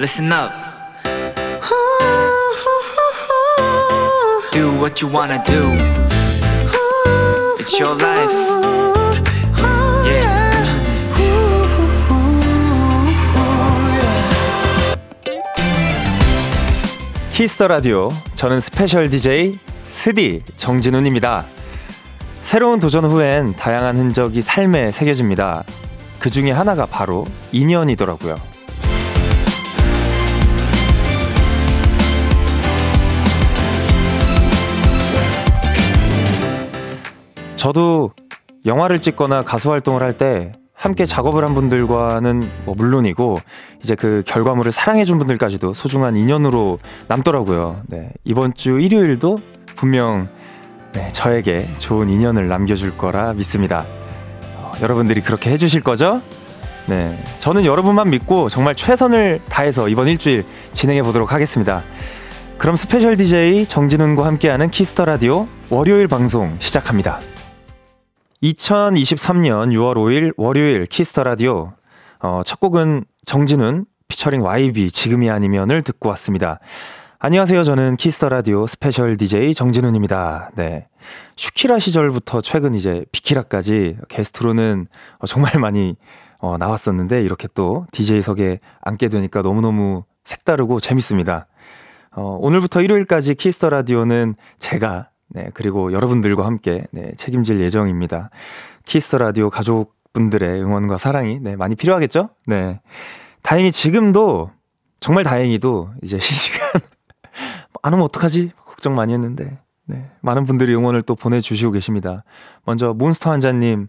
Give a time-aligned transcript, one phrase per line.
[0.00, 0.50] listen up.
[4.50, 5.76] Do what you wanna do.
[7.58, 8.32] It's your life.
[10.06, 10.50] Yeah.
[17.34, 18.08] 키스터 라디오.
[18.36, 21.44] 저는 스페셜 DJ 스디 정진훈입니다.
[22.40, 25.64] 새로운 도전 후엔 다양한 흔적이 삶에 새겨집니다.
[26.18, 28.49] 그 중에 하나가 바로 인연이더라고요.
[37.60, 38.12] 저도
[38.64, 43.36] 영화를 찍거나 가수 활동을 할 때 함께 작업을 한 분들과는 뭐 물론이고
[43.82, 46.78] 이제 그 결과물을 사랑해준 분들까지도 소중한 인연으로
[47.08, 47.82] 남더라고요.
[47.86, 49.40] 네, 이번 주 일요일도
[49.76, 50.28] 분명
[50.94, 53.84] 네, 저에게 좋은 인연을 남겨줄 거라 믿습니다.
[54.56, 56.22] 어, 여러분들이 그렇게 해주실 거죠?
[56.86, 61.82] 네, 저는 여러분만 믿고 정말 최선을 다해서 이번 일주일 진행해 보도록 하겠습니다.
[62.56, 67.20] 그럼 스페셜 DJ 정진운과 함께하는 키스 더 라디오 월요일 방송 시작합니다.
[68.42, 71.72] 2023년 6월 5일 월요일 키스 더 라디오
[72.20, 76.58] 어, 첫 곡은 정진운 피처링 YB 지금이 아니면을 듣고 왔습니다.
[77.18, 77.62] 안녕하세요.
[77.64, 80.52] 저는 키스 더 라디오 스페셜 DJ 정진운입니다.
[80.56, 80.88] 네.
[81.36, 84.86] 슈키라 시절부터 최근 이제 비키라까지 게스트로는
[85.18, 85.96] 어, 정말 많이
[86.38, 91.46] 어, 나왔었는데 이렇게 또 DJ석에 앉게 되니까 너무너무 색다르고 재밌습니다.
[92.12, 98.30] 어, 오늘부터 일요일까지 키스 더 라디오는 제가 네, 그리고 여러분들과 함께 네, 책임질 예정입니다.
[98.84, 102.30] 키스 더 라디오 가족분들의 응원과 사랑이 네, 많이 필요하겠죠?
[102.46, 102.80] 네.
[103.42, 104.50] 다행히 지금도
[104.98, 106.80] 정말 다행히도 이제 실시간
[107.82, 108.52] 안 오면 어떡하지?
[108.64, 109.58] 걱정 많이 했는데.
[109.86, 110.10] 네.
[110.20, 112.24] 많은 분들이 응원을 또 보내 주시고 계십니다.
[112.64, 113.88] 먼저 몬스터 한자 님,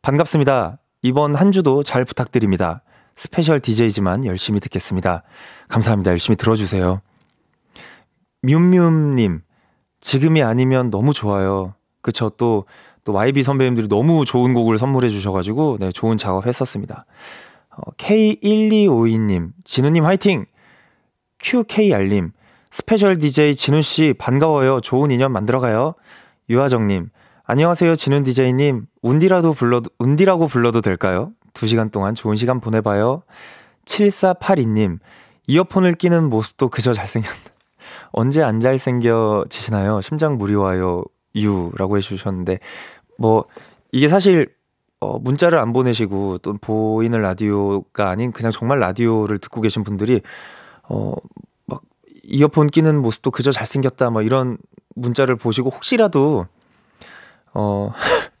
[0.00, 0.78] 반갑습니다.
[1.02, 2.82] 이번 한 주도 잘 부탁드립니다.
[3.16, 5.22] 스페셜 DJ지만 열심히 듣겠습니다.
[5.68, 6.10] 감사합니다.
[6.12, 7.00] 열심히 들어주세요.
[8.42, 9.42] 뮨뮨님,
[10.02, 11.74] 지금이 아니면 너무 좋아요.
[12.02, 12.30] 그쵸.
[12.36, 12.66] 또,
[13.04, 17.06] 또 YB 선배님들이 너무 좋은 곡을 선물해 주셔가지고, 네, 좋은 작업 했었습니다.
[17.70, 20.44] 어, K1252님, 진운님 화이팅!
[21.40, 22.32] QKR님,
[22.70, 24.80] 스페셜 DJ 진운씨 반가워요.
[24.80, 25.94] 좋은 인연 만들어가요.
[26.50, 27.08] 유하정님,
[27.44, 27.96] 안녕하세요.
[27.96, 31.32] 진운 DJ님, 운디라도 불러도, 운디라고 불러도 될까요?
[31.52, 33.22] 두 시간 동안 좋은 시간 보내봐요.
[33.84, 34.98] 7482님,
[35.46, 37.51] 이어폰을 끼는 모습도 그저 잘생겼다.
[38.12, 40.00] 언제 안 잘생겨지시나요?
[40.00, 41.02] 심장 무리 와요.
[41.34, 42.58] 유라고 해주셨는데,
[43.18, 43.46] 뭐,
[43.90, 44.54] 이게 사실,
[45.00, 50.20] 어, 문자를 안 보내시고, 또 보이는 라디오가 아닌 그냥 정말 라디오를 듣고 계신 분들이,
[50.88, 51.14] 어,
[51.66, 51.82] 막,
[52.24, 54.58] 이어폰 끼는 모습도 그저 잘생겼다, 뭐 이런
[54.94, 56.46] 문자를 보시고, 혹시라도,
[57.54, 57.90] 어,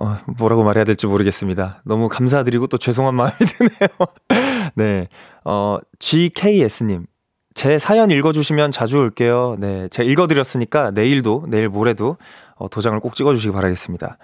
[0.00, 1.82] 어, 뭐라고 말해야 될지 모르겠습니다.
[1.84, 3.88] 너무 감사드리고 또 죄송한 마음이 드네요.
[4.74, 5.08] 네.
[5.44, 7.06] 어, GKS님.
[7.54, 9.56] 제 사연 읽어주시면 자주 올게요.
[9.58, 9.88] 네.
[9.88, 12.16] 제가 읽어드렸으니까 내일도, 내일 모레도
[12.56, 14.18] 어, 도장을 꼭 찍어주시기 바라겠습니다.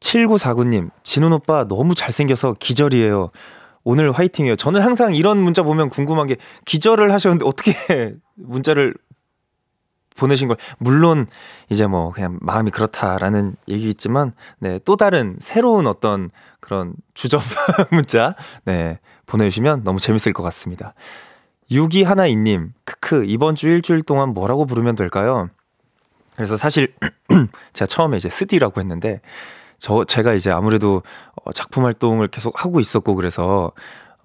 [0.00, 0.90] 7949님.
[1.02, 3.28] 진훈 오빠 너무 잘생겨서 기절이에요.
[3.84, 4.56] 오늘 화이팅이에요.
[4.56, 7.72] 저는 항상 이런 문자 보면 궁금한 게 기절을 하셨는데 어떻게
[8.34, 8.94] 문자를
[10.16, 11.26] 보내신 걸 물론
[11.70, 17.42] 이제 뭐 그냥 마음이 그렇다라는 얘기있지만 네, 또 다른 새로운 어떤 그런 주접
[17.92, 18.34] 문자
[18.64, 20.94] 네, 보내 주시면 너무 재밌을 것 같습니다.
[21.70, 25.48] 6이 하나이님 크크 이번 주 일주일 동안 뭐라고 부르면 될까요?
[26.34, 26.94] 그래서 사실
[27.72, 29.20] 제가 처음에 이제 쓰디라고 했는데
[29.78, 31.02] 저 제가 이제 아무래도
[31.44, 33.72] 어, 작품 활동을 계속 하고 있었고 그래서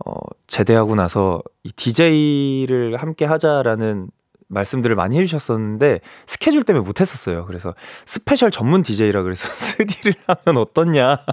[0.06, 0.14] 어
[0.48, 4.10] 제대하고 나서 이 DJ를 함께 하자라는
[4.48, 7.46] 말씀들을 많이 해주셨었는데 스케줄 때문에 못했었어요.
[7.46, 7.74] 그래서
[8.06, 11.26] 스페셜 전문 DJ라 그래서 스디를 하면 어떻냐.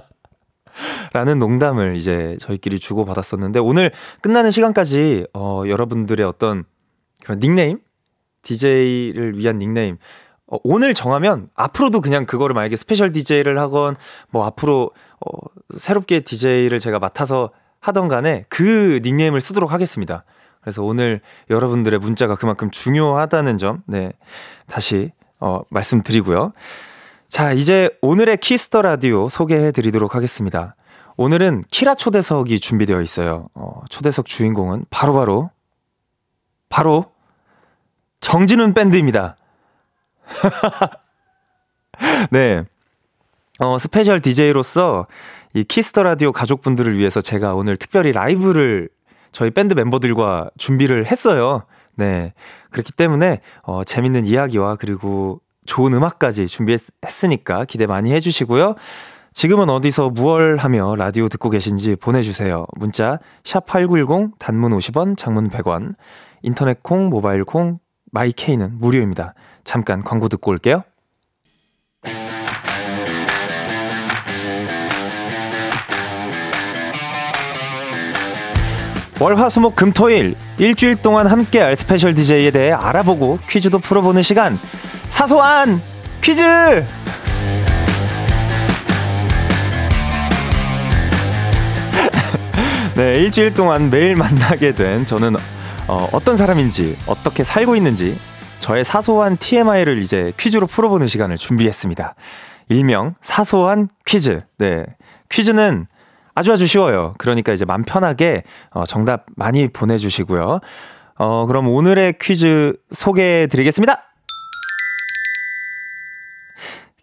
[1.13, 3.91] 라는 농담을 이제 저희끼리 주고받았었는데 오늘
[4.21, 6.65] 끝나는 시간까지 어, 여러분들의 어떤
[7.23, 7.79] 그런 닉네임?
[8.41, 9.97] DJ를 위한 닉네임.
[10.47, 13.95] 어, 오늘 정하면 앞으로도 그냥 그거를 만약에 스페셜 DJ를 하건
[14.29, 14.91] 뭐 앞으로
[15.25, 15.47] 어,
[15.77, 20.25] 새롭게 DJ를 제가 맡아서 하던 간에 그 닉네임을 쓰도록 하겠습니다.
[20.61, 24.11] 그래서 오늘 여러분들의 문자가 그만큼 중요하다는 점, 네,
[24.67, 26.51] 다시, 어, 말씀드리고요.
[27.29, 30.75] 자, 이제 오늘의 키스 더 라디오 소개해 드리도록 하겠습니다.
[31.15, 33.49] 오늘은 키라 초대석이 준비되어 있어요.
[33.53, 35.51] 어, 초대석 주인공은 바로바로,
[36.69, 37.11] 바로, 바로
[38.19, 39.37] 정진운 밴드입니다.
[42.31, 42.63] 네.
[43.59, 45.05] 어, 스페셜 DJ로서
[45.53, 48.89] 이 키스 더 라디오 가족분들을 위해서 제가 오늘 특별히 라이브를
[49.31, 51.63] 저희 밴드 멤버들과 준비를 했어요.
[51.93, 52.33] 네.
[52.71, 58.73] 그렇기 때문에 어, 재밌는 이야기와 그리고 좋은 음악까지 준비했으니까 기대 많이 해주시고요.
[59.33, 62.65] 지금은 어디서 무얼 하며 라디오 듣고 계신지 보내주세요.
[62.75, 65.93] 문자 샵8910 단문 50원, 장문 100원.
[66.41, 67.77] 인터넷 콩, 모바일 콩,
[68.11, 69.35] 마이케이는 무료입니다.
[69.63, 70.83] 잠깐 광고 듣고 올게요.
[79.19, 80.35] 월화수목 금토일.
[80.57, 84.57] 일주일 동안 함께할 스페셜 DJ에 대해 알아보고 퀴즈도 풀어보는 시간.
[85.09, 85.81] 사소한
[86.21, 86.41] 퀴즈!
[92.95, 95.35] 네 일주일 동안 매일 만나게 된 저는
[95.87, 98.17] 어, 어떤 사람인지 어떻게 살고 있는지
[98.59, 102.15] 저의 사소한 TMI를 이제 퀴즈로 풀어보는 시간을 준비했습니다.
[102.69, 104.39] 일명 사소한 퀴즈.
[104.59, 104.85] 네
[105.29, 105.87] 퀴즈는
[106.35, 107.13] 아주 아주 쉬워요.
[107.17, 110.59] 그러니까 이제 맘 편하게 어, 정답 많이 보내주시고요.
[111.15, 114.03] 어, 그럼 오늘의 퀴즈 소개해 드리겠습니다.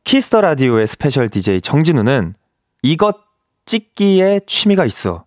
[0.05, 2.35] 키스 더 라디오의 special DJ 정진운은
[2.82, 3.17] 이것
[3.67, 5.25] 찍기에 취미가 있어.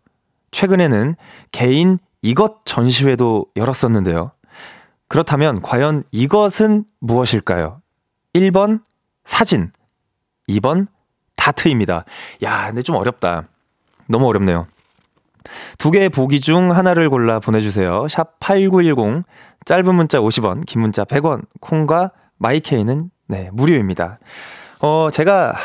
[0.52, 1.16] 최근에는
[1.52, 4.31] 개인 이것 전시회도 열었었는데요.
[5.07, 7.81] 그렇다면 과연 이것은 무엇일까요?
[8.34, 8.81] 1번
[9.25, 9.72] 사진,
[10.48, 10.88] 2번
[11.36, 12.06] 다트입니다.
[12.44, 13.48] 야, 근데 좀 어렵다.
[14.10, 14.68] 너무 어렵네요.
[15.78, 18.08] 두 개의 보기 중 하나를 골라 보내주세요.
[18.10, 19.24] 샵 8910,
[19.66, 24.20] 짧은 문자 50원, 긴 문자 100원, 콩과 마이케이는 네, 무료입니다.
[24.82, 25.56] 어, 제가,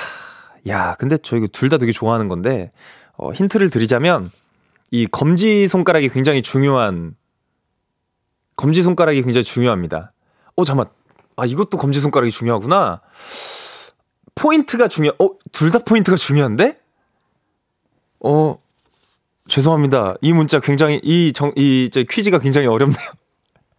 [0.68, 2.70] 야, 근데 저 이거 둘 다 되게 좋아하는 건데,
[3.16, 4.30] 어, 힌트를 드리자면,
[4.90, 7.16] 이 검지 손가락이 굉장히 중요한,
[8.56, 10.10] 검지 손가락이 굉장히 중요합니다.
[10.56, 10.86] 어, 잠깐
[11.36, 13.00] 아, 이것도 검지 손가락이 중요하구나.
[14.36, 16.78] 포인트가 중요, 어, 둘 다 포인트가 중요한데?
[18.24, 18.58] 어,
[19.48, 20.14] 죄송합니다.
[20.22, 22.98] 이 문자 굉장히, 이 정, 이, 저 퀴즈가 굉장히 어렵네요.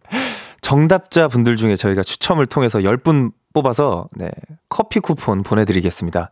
[0.62, 4.30] 정답자 분들 중에 저희가 추첨을 통해서 10분 뽑아서, 네,
[4.68, 6.30] 커피 쿠폰 보내드리겠습니다.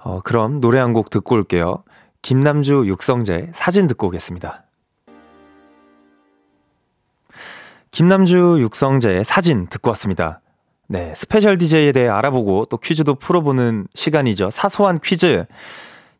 [0.00, 1.82] 어, 그럼 노래 한 곡 듣고 올게요.
[2.22, 4.64] 김남주 육성재 사진 듣고 오겠습니다.
[7.90, 10.40] 김남주 육성재의 사진 듣고 왔습니다.
[10.88, 14.50] 네, special DJ에 대해 알아보고 또 퀴즈도 풀어보는 시간이죠.
[14.50, 15.46] 사소한 퀴즈.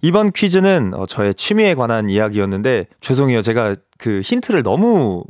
[0.04, 3.40] 이번 퀴즈는 어, 저의 취미에 관한 이야기였는데 죄송해요.
[3.40, 5.24] 제가 그 힌트를 너무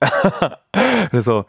[1.10, 1.46] 그래서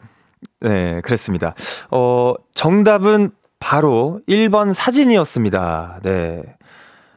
[0.60, 1.54] 네, 그랬습니다.
[1.90, 6.00] 어, 정답은 바로 1번 사진이었습니다.
[6.04, 6.42] 네.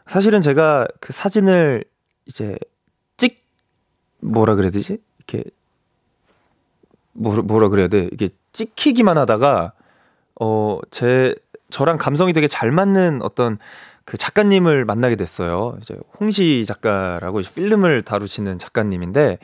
[0.05, 1.85] 사실은 제가 그 사진을
[2.25, 2.57] 이제
[3.15, 3.41] 찍
[4.19, 4.97] 뭐라 그래야 되지?
[5.17, 5.49] 이렇게
[7.13, 8.09] 뭐라, 뭐라 그래야 돼?
[8.11, 9.71] 이게 찍히기만 하다가
[10.41, 11.35] 어, 제
[11.69, 13.59] 저랑 감성이 되게 잘 맞는 어떤
[14.07, 15.77] 그 작가님을 만나게 됐어요.
[15.81, 19.37] 이제 홍시 작가라고 필름을 다루시는 작가님인데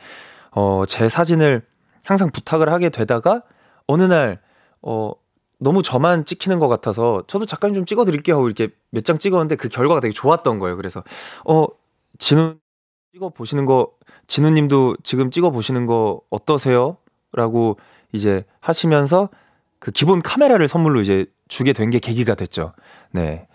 [0.52, 1.60] 어, 제 사진을
[2.02, 3.42] 항상 부탁을 하게 되다가
[3.86, 4.40] 어느 날
[4.80, 5.12] 어,
[5.58, 9.56] 너무 저만 찍히는 것 같아서 저도 작가님 좀 찍어 드릴게요 하고 이렇게 몇 장 찍었는데
[9.56, 10.76] 그 결과가 되게 좋았던 거예요.
[10.78, 11.04] 그래서
[11.44, 11.66] 어,
[12.18, 12.54] 진우
[13.12, 13.90] 찍어 보시는 거
[14.28, 16.96] 진우 님도 지금 찍어 보시는 거 어떠세요?
[17.34, 17.76] 라고
[18.12, 19.28] 이제 하시면서
[19.78, 22.72] 그 기본 카메라를 선물로 이제 주게 된 게 계기가 됐죠.
[23.10, 23.46] 네.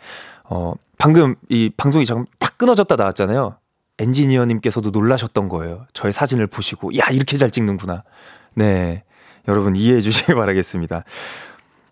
[0.44, 3.58] 어, 방금 이 방송이 잠깐 딱 끊어졌다 나왔잖아요.
[4.00, 5.88] 엔지니어님께서도 놀라셨던 거예요.
[5.94, 8.04] 저의 사진을 보시고, 야, 이렇게 잘 찍는구나.
[8.54, 9.04] 네.
[9.48, 11.06] 여러분 이해해 주시기 바라겠습니다.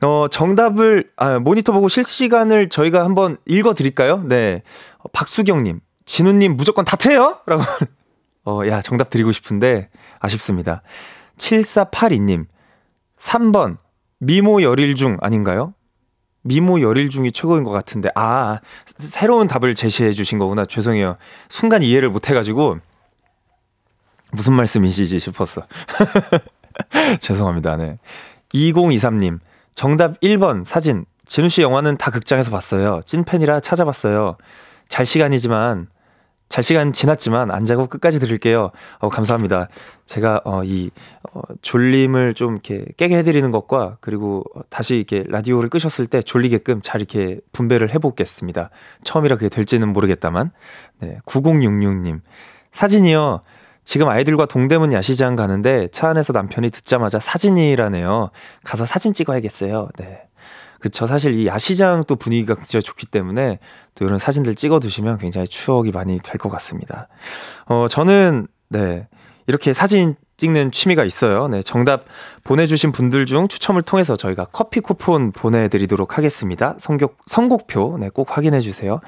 [0.02, 4.22] 어, 정답을, 아, 모니터 보고 실시간을 저희가 한번 읽어 드릴까요?
[4.24, 4.62] 네.
[5.00, 7.40] 어, 박수경님, 진우님 무조건 다트예요?
[7.46, 7.64] 라고.
[8.46, 9.90] 어, 야, 정답 드리고 싶은데
[10.20, 10.82] 아쉽습니다.
[11.38, 12.46] 7482님,
[13.20, 13.78] 3번,
[14.20, 15.74] 미모 열일 중 아닌가요?
[16.48, 18.60] 미모 열일 중이 최고인 것 같은데 아
[18.98, 20.66] 새로운 답을 제시해 주신 거구나.
[20.66, 21.18] 죄송해요.
[21.50, 22.78] 순간 이해를 못 해가지고
[24.32, 25.64] 무슨 말씀이시지 싶었어.
[27.20, 27.76] 죄송합니다.
[27.78, 27.98] 네.
[28.54, 29.40] 2023님
[29.76, 31.06] 정답 1번 사진.
[31.26, 33.02] 진우 씨 영화는 다 극장에서 봤어요.
[33.06, 34.38] 찐팬이라 찾아봤어요.
[34.88, 35.88] 잘 시간이지만
[36.50, 38.72] 잘 시간 지났지만 안 자고 끝까지 들을게요.
[39.00, 39.68] 어, 감사합니다.
[40.06, 40.92] 제가 어, 이
[41.34, 47.02] 어, 졸림을 좀 이렇게 깨게 해드리는 것과 그리고 다시 이렇게 라디오를 끄셨을 때 졸리게끔 잘
[47.02, 48.70] 이렇게 분배를 해보겠습니다.
[49.04, 50.52] 처음이라 그게 될지는 모르겠다만.
[51.00, 52.22] 네, 9066님
[52.72, 53.42] 사진이요.
[53.84, 58.32] 지금 아이들과 동대문 야시장 가는데 차 안에서 남편이 듣자마자 사진이라네요.
[58.66, 59.90] 가서 사진 찍어야겠어요.
[59.98, 60.28] 네.
[60.80, 61.06] 그쵸.
[61.06, 63.60] 사실 이 야시장 또 분위기가 굉장히 좋기 때문에
[63.96, 67.08] 또 이런 사진들 찍어 두시면 굉장히 추억이 많이 될 것 같습니다.
[67.66, 69.08] 어, 저는, 네.
[69.48, 71.48] 이렇게 사진 찍는 취미가 있어요.
[71.48, 71.64] 네.
[71.64, 72.04] 정답
[72.44, 76.76] 보내주신 분들 중 추첨을 통해서 저희가 커피 쿠폰 보내드리도록 하겠습니다.
[76.78, 78.10] 선곡, 선곡표, 네.
[78.10, 79.00] 꼭 확인해 주세요.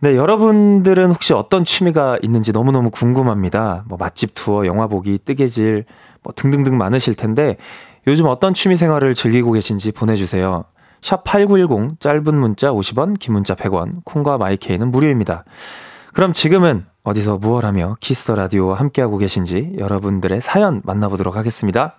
[0.00, 3.84] 네, 여러분들은 혹시 어떤 취미가 있는지 너무너무 궁금합니다.
[3.86, 5.84] 뭐 맛집 투어, 영화 보기, 뜨개질,
[6.22, 7.56] 뭐 등등등 많으실 텐데
[8.06, 10.64] 요즘 어떤 취미 생활을 즐기고 계신지 보내주세요.
[11.00, 15.44] 샵8910 짧은 문자 50원, 긴 문자 100원, 콩과 마이케이는 무료입니다.
[16.12, 21.96] 그럼 지금은 어디서 무얼 하며 키스 더 라디오와 함께하고 계신지 여러분들의 사연 만나보도록 하겠습니다.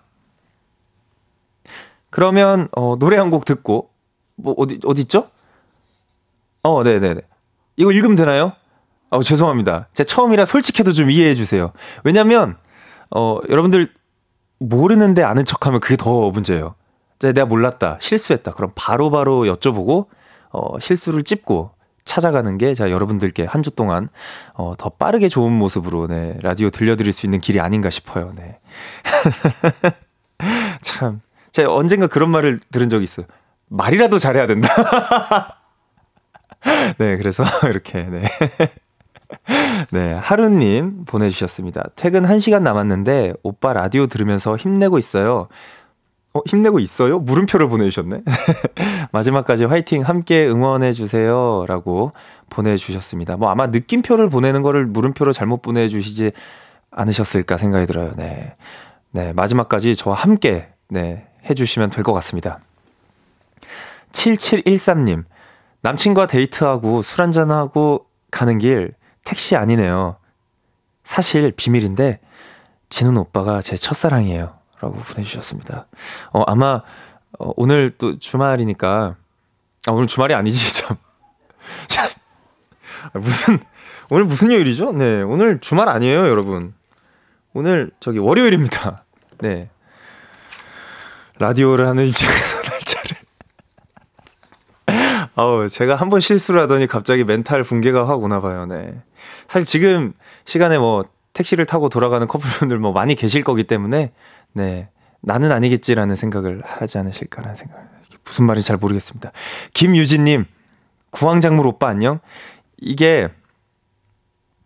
[2.09, 3.89] 그러면 어, 노래 한 곡 듣고
[4.35, 5.29] 뭐 어디 어디 있죠?
[6.63, 7.21] 어, 네, 네, 네.
[7.77, 8.53] 이거 읽으면 되나요?
[9.09, 9.87] 어, 죄송합니다.
[9.93, 11.71] 제 처음이라 솔직해도 좀 이해해 주세요.
[12.03, 12.57] 왜냐면
[13.15, 13.91] 어, 여러분들
[14.59, 16.75] 모르는데 아는 척하면 그게 더 문제예요.
[17.29, 18.51] 내가 몰랐다, 실수했다.
[18.51, 20.07] 그럼 바로바로 바로 여쭤보고
[20.51, 21.71] 어, 실수를 찝고
[22.03, 24.09] 찾아가는 게 자, 여러분들께 한 주 동안
[24.53, 28.33] 어, 더 빠르게 좋은 모습으로 네, 라디오 들려드릴 수 있는 길이 아닌가 싶어요.
[28.35, 28.59] 네.
[30.81, 31.21] 참.
[31.51, 33.25] 제가 언젠가 그런 말을 들은 적이 있어요.
[33.67, 34.67] 말이라도 잘해야 된다.
[36.97, 38.23] 네, 그래서 이렇게, 네.
[39.91, 41.89] 네, 하루님 보내주셨습니다.
[41.95, 45.47] 퇴근 1시간 남았는데, 오빠 라디오 들으면서 힘내고 있어요.
[46.33, 47.19] 어, 힘내고 있어요?
[47.19, 48.21] 물음표를 보내주셨네.
[49.11, 51.65] 마지막까지 화이팅 함께 응원해주세요.
[51.67, 52.13] 라고
[52.49, 53.35] 보내주셨습니다.
[53.37, 56.31] 뭐 아마 느낌표를 보내는 거를 물음표로 잘못 보내주시지
[56.91, 58.13] 않으셨을까 생각이 들어요.
[58.15, 58.55] 네.
[59.11, 62.59] 네, 마지막까지 저와 함께, 네, 해주시면 될 것 같습니다.
[64.13, 65.23] 7713님,
[65.81, 68.93] 남친과 데이트하고 술 한잔하고 가는 길
[69.25, 70.15] 택시 아니네요.
[71.03, 72.19] 사실 비밀인데,
[72.89, 74.53] 진은 오빠가 제 첫사랑이에요.
[74.81, 75.87] 라고 보내주셨습니다.
[76.33, 76.81] 어, 아마,
[77.39, 79.15] 어, 오늘 또 주말이니까,
[79.87, 80.97] 아, 오늘 주말이 아니지, 참.
[81.87, 82.09] 참.
[83.13, 83.59] 아, 무슨,
[84.09, 84.93] 오늘 무슨 요일이죠?
[84.93, 86.73] 네, 오늘 주말 아니에요, 여러분.
[87.53, 89.03] 오늘 저기 월요일입니다.
[89.39, 89.69] 네.
[91.39, 93.17] 라디오를 하는 입장에서 날짜를.
[95.35, 99.01] 아우, 제가 한 번 실수를 하더니 갑자기 멘탈 붕괴가 확 오나 봐요, 네.
[99.47, 100.13] 사실 지금
[100.45, 104.11] 시간에 뭐 택시를 타고 돌아가는 커플분들 뭐 많이 계실 거기 때문에,
[104.53, 104.89] 네.
[105.21, 107.77] 나는 아니겠지라는 생각을 하지 않으실까라는 생각.
[108.23, 109.31] 무슨 말인지 잘 모르겠습니다.
[109.73, 110.45] 김유진님,
[111.11, 112.19] 구황작물 오빠 안녕?
[112.77, 113.29] 이게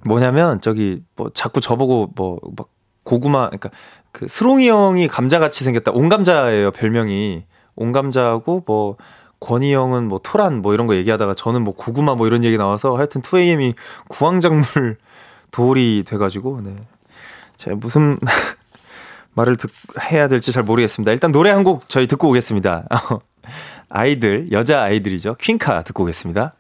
[0.05, 2.69] 뭐냐면, 저기, 뭐, 자꾸 저보고 뭐, 막
[3.03, 3.69] 고구마, 그러니까
[4.11, 5.91] 그 스롱이 형이 감자같이 생겼다.
[5.91, 7.45] 온감자예요, 별명이.
[7.75, 8.97] 온감자하고 뭐
[9.39, 12.95] 권희 형은 뭐 토란 뭐 이런 거 얘기하다가 저는 뭐 고구마 뭐 이런 얘기 나와서
[12.95, 13.75] 하여튼 2AM이
[14.07, 14.97] 구황작물
[15.51, 16.75] 돌이 돼가지고 네.
[17.57, 18.17] 제가 무슨
[19.35, 19.69] 말을 듣,
[20.11, 21.11] 해야 될지 잘 모르겠습니다.
[21.11, 22.85] 일단 노래 한 곡 저희 듣고 오겠습니다.
[23.89, 25.35] 아이들, 여자 아이들이죠.
[25.35, 26.53] 퀸카 듣고 오겠습니다.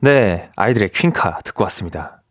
[0.00, 2.22] 네, 아이들의 퀸카 듣고 왔습니다.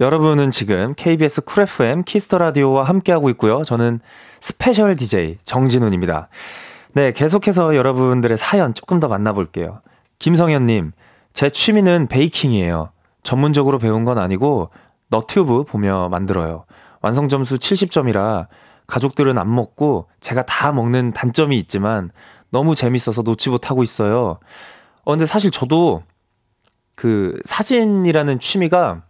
[0.00, 3.62] 여러분은 지금 KBS 쿨 FM 키스 더 라디오와 함께하고 있고요.
[3.64, 4.00] 저는
[4.40, 6.28] special DJ 정진운입니다.
[6.92, 9.80] 네, 계속해서 여러분들의 사연 조금 더 만나볼게요.
[10.18, 10.92] 김성현님,
[11.32, 12.90] 제 취미는 baking이에요.
[13.22, 14.70] 전문적으로 배운 건 아니고
[15.08, 16.64] 너튜브 보며 만들어요.
[17.00, 18.46] 완성 점수 70점이라
[18.86, 22.10] 가족들은 안 먹고 제가 다 먹는 단점이 있지만
[22.50, 24.38] 너무 재밌어서 놓지 못하고 있어요.
[25.04, 26.02] 어, 근데 사실 저도
[26.94, 29.02] 그 사진이라는 취미가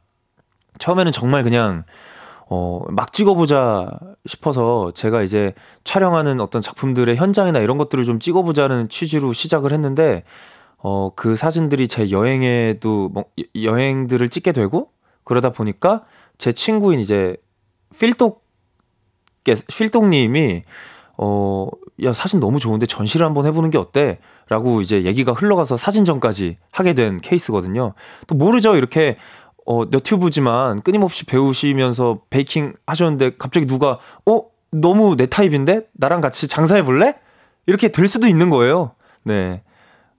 [0.78, 1.84] 처음에는 정말 그냥
[2.48, 3.90] 어, 막 찍어보자
[4.26, 5.52] 싶어서 제가 이제
[5.84, 10.22] 촬영하는 어떤 작품들의 현장이나 이런 것들을 좀 찍어보자는 취지로 시작을 했는데,
[10.78, 13.24] 어, 그 사진들이 제 여행에도, 뭐,
[13.60, 14.90] 여행들을 찍게 되고,
[15.24, 16.04] 그러다 보니까
[16.38, 17.36] 제 친구인 이제
[17.98, 18.44] 필독,
[19.44, 20.64] 필독님이,
[21.18, 21.68] 어,
[22.04, 24.18] 야, 사진 너무 좋은데 전시를 한번 해보는 게 어때?
[24.48, 27.94] 라고 이제 얘기가 흘러가서 사진전까지 하게 된 케이스거든요.
[28.26, 28.76] 또 모르죠.
[28.76, 29.16] 이렇게
[29.64, 34.42] 어, 너튜브지만 끊임없이 배우시면서 베이킹 하셨는데 갑자기 누가, 어?
[34.70, 35.88] 너무 내 타입인데?
[35.94, 37.14] 나랑 같이 장사해 볼래?
[37.66, 38.92] 이렇게 될 수도 있는 거예요.
[39.24, 39.62] 네.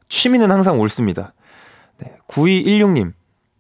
[0.09, 1.33] 취미는 항상 옳습니다.
[1.99, 2.17] 네.
[2.27, 3.13] 9216님.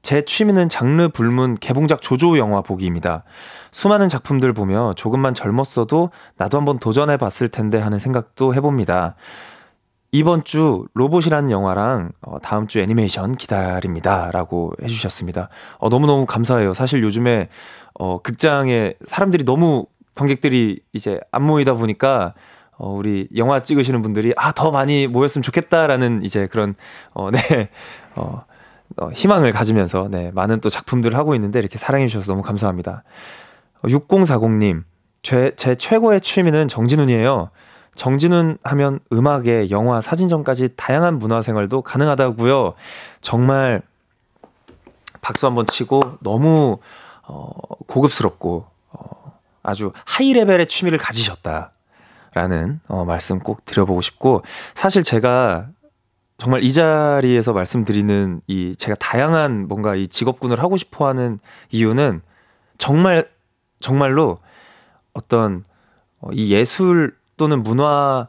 [0.07, 3.25] 제 취미는 장르 불문 개봉작 조조 영화 보기입니다.
[3.71, 9.15] 수많은 작품들 보며 조금만 젊었어도 나도 한번 도전해 봤을 텐데 하는 생각도 해봅니다.
[10.13, 14.31] 이번 주 로봇이라는 영화랑 어, 다음 주 애니메이션 기다립니다.
[14.31, 15.49] 라고 해주셨습니다.
[15.77, 16.73] 어, 너무너무 감사해요.
[16.73, 17.49] 사실 요즘에
[17.93, 22.33] 어, 극장에 사람들이 너무 관객들이 이제 안 모이다 보니까
[22.77, 26.75] 어, 우리 영화 찍으시는 분들이 아, 더 많이 모였으면 좋겠다라는 이제 그런,
[27.13, 27.39] 어, 네,
[28.15, 28.45] 어,
[28.95, 33.03] 어, 희망을 가지면서 네, 많은 또 작품들을 하고 있는데 이렇게 사랑해주셔서 너무 감사합니다.
[33.83, 34.83] 6040님,
[35.21, 37.49] 제, 제 최고의 취미는 정진훈이에요.
[37.95, 42.75] 정진훈 하면 음악에 영화, 사진전까지 다양한 문화생활도 가능하다고요.
[43.21, 43.81] 정말
[45.21, 46.77] 박수 한번 치고 너무
[47.23, 47.49] 어,
[47.87, 54.43] 고급스럽고 어, 아주 하이 레벨의 취미를 가지셨다라는 어, 말씀 꼭 드려보고 싶고
[54.75, 55.67] 사실 제가
[56.37, 61.39] 정말 이 자리에서 말씀드리는 이 제가 다양한 뭔가 이 직업군을 하고 싶어 하는
[61.71, 62.21] 이유는
[62.77, 63.27] 정말
[63.79, 64.37] 정말로
[65.13, 65.63] 어떤
[66.19, 68.27] 어, 이 예술 또는 문화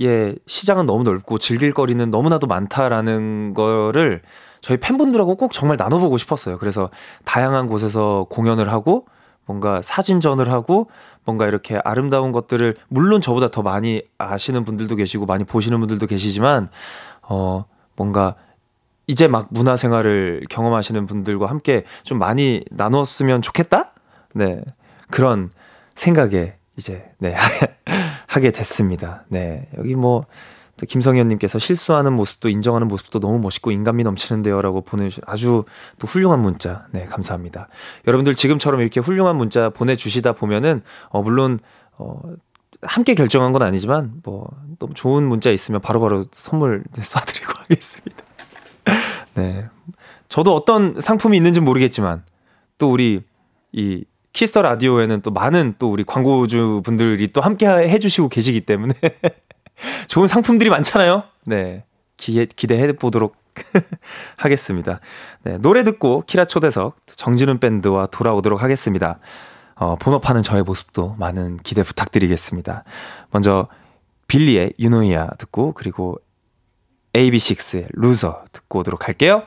[0.00, 4.22] 예, 시장은 너무 넓고 즐길 거리는 너무나도 많다라는 거를
[4.60, 6.58] 저희 팬분들하고 꼭 정말 나눠보고 싶었어요.
[6.58, 6.90] 그래서
[7.24, 9.06] 다양한 곳에서 공연을 하고
[9.46, 10.88] 뭔가 사진전을 하고
[11.24, 16.70] 뭔가 이렇게 아름다운 것들을 물론 저보다 더 많이 아시는 분들도 계시고 많이 보시는 분들도 계시지만
[17.28, 17.64] 어
[17.96, 18.34] 뭔가
[19.06, 23.92] 이제 막 문화 생활을 경험하시는 분들과 함께 좀 많이 나눴으면 좋겠다?
[24.34, 24.62] 네.
[25.10, 25.50] 그런
[25.94, 27.34] 생각에 이제 네
[28.26, 29.24] 하게 됐습니다.
[29.28, 30.24] 네 여기 뭐
[30.76, 35.64] 김성현님께서 실수하는 모습도 인정하는 모습도 너무 멋있고 인간미 넘치는데요라고 보내주신 아주
[36.00, 37.68] 또 훌륭한 문자 네 감사합니다.
[38.08, 41.60] 여러분들 지금처럼 이렇게 훌륭한 문자 보내주시다 보면은 어 물론
[41.96, 42.20] 어
[42.84, 44.48] 함께 결정한 건 아니지만 뭐
[44.78, 48.22] 너무 좋은 문자 있으면 바로바로 바로 선물 쏴드리고 하겠습니다.
[49.34, 49.68] 네
[50.28, 52.24] 저도 어떤 상품이 있는지 모르겠지만
[52.78, 53.22] 또 우리
[53.72, 58.94] 이 키스 더 라디오에는 또 많은 또 우리 광고주 분들이 또 함께 해주시고 계시기 때문에
[60.08, 61.22] 좋은 상품들이 많잖아요.
[61.46, 61.84] 네.
[62.16, 63.36] 기대, 기대해 보도록
[64.36, 65.00] 하겠습니다.
[65.42, 65.58] 네.
[65.58, 69.18] 노래 듣고 키라 초대석 정진운 밴드와 돌아오도록 하겠습니다.
[69.76, 72.84] 어, 본업하는 저의 모습도 많은 기대 부탁드리겠습니다.
[73.30, 73.68] 먼저
[74.28, 76.18] 빌리의 EUNOIA 듣고 그리고
[77.12, 79.44] AB6IX의 Loser 듣고 오도록 할게요.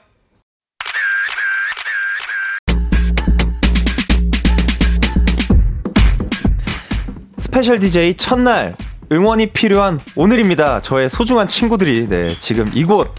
[7.37, 8.75] special DJ 첫날
[9.11, 10.81] 응원이 필요한 오늘입니다.
[10.81, 13.13] 저의 소중한 친구들이 네, 지금 이곳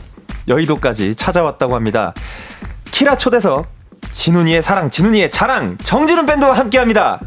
[0.46, 2.12] 여의도까지 찾아왔다고 합니다.
[2.90, 3.77] 키라 초대석
[4.18, 7.20] 진훈이의 사랑, 진훈이의 자랑, 정진훈 밴드와 함께합니다.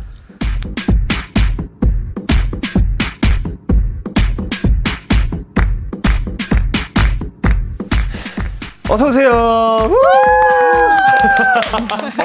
[8.89, 9.89] 어서 오세요.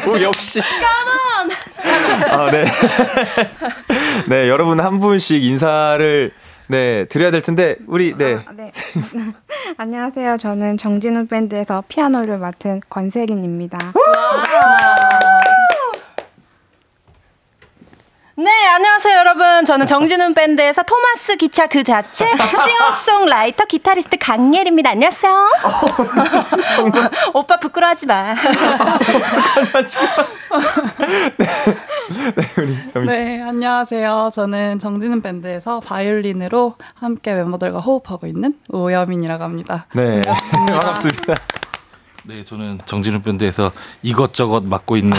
[0.09, 0.61] 오, 역시.
[2.29, 2.65] 아, 네.
[4.27, 6.33] 네, 여러분 한 분씩 인사를
[6.69, 8.39] 네, 드려야 될 텐데 우리 네.
[8.45, 8.73] 아, 네.
[9.79, 10.37] 안녕하세요.
[10.39, 13.93] 저는 정진우 밴드에서 피아노를 맡은 권세린입니다.
[18.39, 19.65] 네, 안녕하세요, 여러분.
[19.65, 24.91] 저는 정진훈 밴드에서 토마스 기차 그 자체 싱어송라이터 기타리스트 강예리입니다.
[24.91, 25.33] 안녕하세요.
[25.33, 25.71] 어,
[27.41, 28.35] 오빠 부끄러워하지 마.
[31.39, 31.47] 네,
[32.37, 34.31] 네, 네, 안녕하세요.
[34.35, 39.87] 저는 정진훈 밴드에서 바이올린으로 함께 멤버들과 호흡하고 있는 오여민이라고 합니다.
[39.95, 40.81] 네, 반갑습니다.
[40.81, 41.35] 반갑습니다.
[42.25, 45.17] 네, 저는 정진훈 밴드에서 이것저것 맡고 있는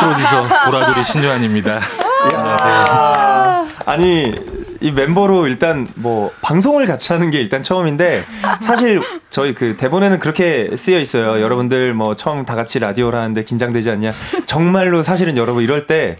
[0.00, 1.80] 프로듀서 보라돌이 신유한입니다.
[2.24, 3.68] 안녕하세요.
[3.86, 4.34] 아니
[4.80, 8.22] 이 멤버로 일단 뭐 방송을 같이 하는 게 일단 처음인데
[8.60, 11.40] 사실 저희 그 대본에는 그렇게 쓰여 있어요.
[11.40, 14.10] 여러분들 뭐 처음 다 같이 라디오를 하는데 긴장되지 않냐?
[14.46, 16.16] 정말로 사실은 여러분 이럴 때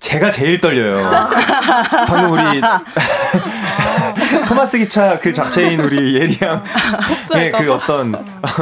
[0.00, 1.28] 제가 제일 떨려요.
[2.06, 2.42] 방금 우리
[4.46, 6.62] 토마스 기차 그 잡채인 우리 예리양
[7.34, 8.12] 네, 그 어떤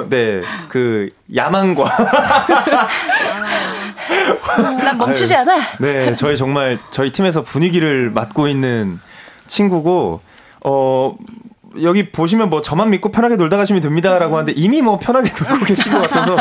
[0.08, 1.84] 네 그 야망과
[4.84, 5.56] 난 멈추지 않아.
[5.80, 9.00] 네, 저희 정말 저희 팀에서 분위기를 맡고 있는
[9.46, 10.20] 친구고
[10.64, 11.16] 어
[11.82, 15.92] 여기 보시면 뭐 저만 믿고 편하게 놀다 가시면 됩니다라고 하는데 이미 뭐 편하게 놀고 계신
[15.92, 16.36] 것 같아서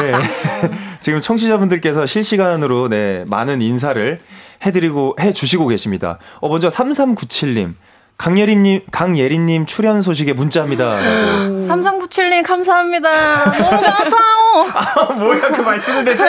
[0.00, 0.12] 네.
[1.00, 4.20] 지금 청취자분들께서 실시간으로 네 많은 인사를
[4.64, 6.18] 해드리고 해 주시고 계십니다.
[6.40, 7.74] 어 먼저 3397님
[8.18, 10.96] 강예린님, 강예린님 출연 소식에 문자입니다.
[10.96, 13.08] 3397님, 감사합니다.
[13.52, 14.37] 너무 감사해요.
[14.74, 16.24] 아, 뭐야, 그 말투는 대체?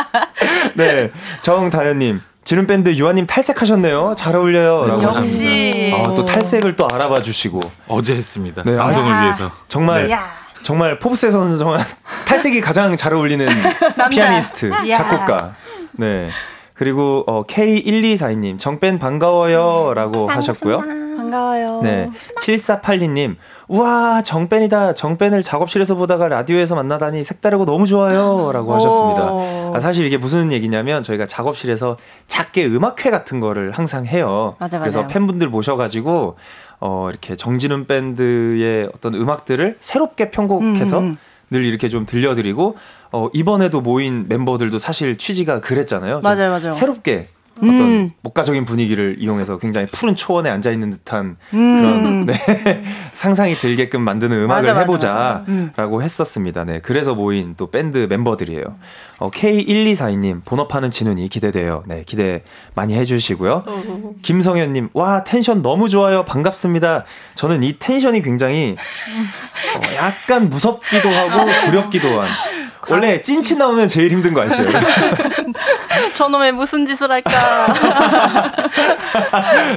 [0.74, 1.10] 네.
[1.40, 4.14] 정다현님, 지름 밴드 유아님 탈색하셨네요.
[4.16, 4.86] 잘 어울려요.
[4.86, 5.94] 라고 역시.
[5.96, 7.60] 아, 또 탈색을 또 알아봐 주시고.
[7.88, 8.62] 어제 했습니다.
[8.64, 8.76] 네.
[8.76, 9.22] 방송을 야.
[9.22, 9.50] 위해서.
[9.68, 10.08] 정말.
[10.08, 10.16] 네.
[10.62, 11.84] 정말 포브스에서는 정말
[12.26, 13.46] 탈색이 가장 잘 어울리는
[14.10, 15.54] 피아니스트, 작곡가.
[15.92, 16.28] 네.
[16.74, 19.94] 그리고 어, K1242님, 정밴 반가워요.
[19.94, 20.78] 라고 하셨고요.
[20.78, 21.80] 반가워요.
[21.82, 22.08] 네.
[22.40, 23.36] 7482님,
[23.68, 24.94] 우와, 정밴이다.
[24.94, 28.50] 정밴을 작업실에서 보다가 라디오에서 만나다니 색다르고 너무 좋아요.
[28.52, 29.76] 라고 하셨습니다.
[29.76, 34.56] 아, 사실 이게 무슨 얘기냐면 저희가 작업실에서 작게 음악회 같은 거를 항상 해요.
[34.58, 35.12] 맞아, 그래서 맞아요.
[35.12, 36.36] 팬분들 모셔가지고,
[36.80, 41.16] 어, 이렇게 정진훈 밴드의 어떤 음악들을 새롭게 편곡해서 음, 음.
[41.50, 42.76] 늘 이렇게 좀 들려드리고
[43.14, 46.20] 어, 이번에도 모인 멤버들도 사실 취지가 그랬잖아요.
[46.20, 46.72] 맞아요, 맞아요.
[46.72, 48.12] 새롭게 어떤 음.
[48.22, 51.76] 목가적인 분위기를 이용해서 굉장히 푸른 초원에 앉아 있는 듯한 음.
[51.80, 52.34] 그런 네.
[53.14, 56.02] 상상이 들게끔 만드는 음악을 맞아, 해보자라고 음.
[56.02, 56.64] 했었습니다.
[56.64, 58.64] 네, 그래서 모인 또 밴드 멤버들이에요.
[59.18, 61.84] 어, K1242님 본업하는 진훈이 기대돼요.
[61.86, 62.42] 네, 기대
[62.74, 63.64] 많이 해주시고요.
[64.22, 66.24] 김성현님 와 텐션 너무 좋아요.
[66.24, 67.04] 반갑습니다.
[67.36, 68.74] 저는 이 텐션이 굉장히
[69.76, 72.28] 어, 약간 무섭기도 하고 두렵기도 한
[72.90, 74.64] 원래 찐치 나오면 제일 힘든 거 아시죠?
[76.14, 77.30] 저놈의 무슨 짓을 할까?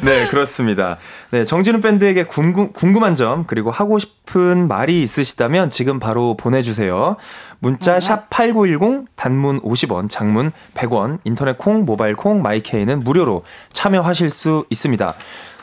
[0.03, 0.97] 네, 그렇습니다.
[1.31, 7.17] 네, 정진우 밴드에게 궁금, 궁금한 점, 그리고 하고 싶은 말이 있으시다면 지금 바로 보내주세요.
[7.59, 13.43] 문자 샵 8910, 단문 50원, 장문 100원, 인터넷 콩, 모바일 콩, 마이케이는 무료로
[13.73, 15.13] 참여하실 수 있습니다.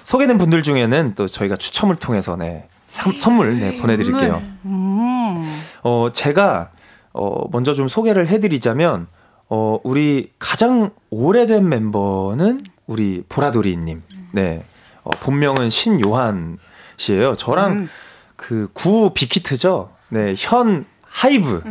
[0.03, 4.43] 소개된 분들 중에는 또 저희가 추첨을 통해서 네, sam- 선물 네, 보내드릴게요.
[4.67, 5.63] 음.
[5.83, 6.69] 어, 제가,
[7.15, 9.07] 어, 먼저 좀 소개를 해드리자면,
[9.49, 14.03] 어, 우리 가장 오래된 멤버는 우리 보라돌이님.
[14.33, 14.63] 네.
[15.05, 16.59] 어, 본명은 신요한
[16.97, 17.37] 씨예요.
[17.37, 17.89] 저랑
[18.37, 19.91] 그구 빅히트죠.
[20.11, 20.35] 네.
[20.37, 21.63] 현 하이브.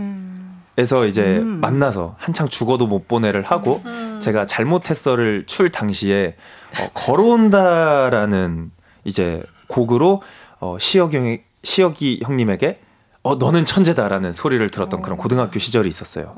[0.76, 3.84] 에서 이제 만나서 한창 죽어도 못 보내를 하고
[4.20, 6.36] 제가 잘못했어를 출 당시에
[6.80, 8.72] 어, 걸어온다라는
[9.04, 10.24] 이제 곡으로
[10.60, 12.80] 어, 시혁이 시혁이 형님에게
[13.24, 16.36] 어 너는 천재다라는 소리를 들었던 그런 고등학교 시절이 있었어요.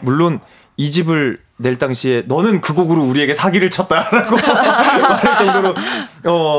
[0.00, 0.40] 물론
[0.76, 4.36] 이 집을 낼 당시에 너는 그 곡으로 우리에게 사기를 쳤다라고
[5.00, 5.74] 말할 정도로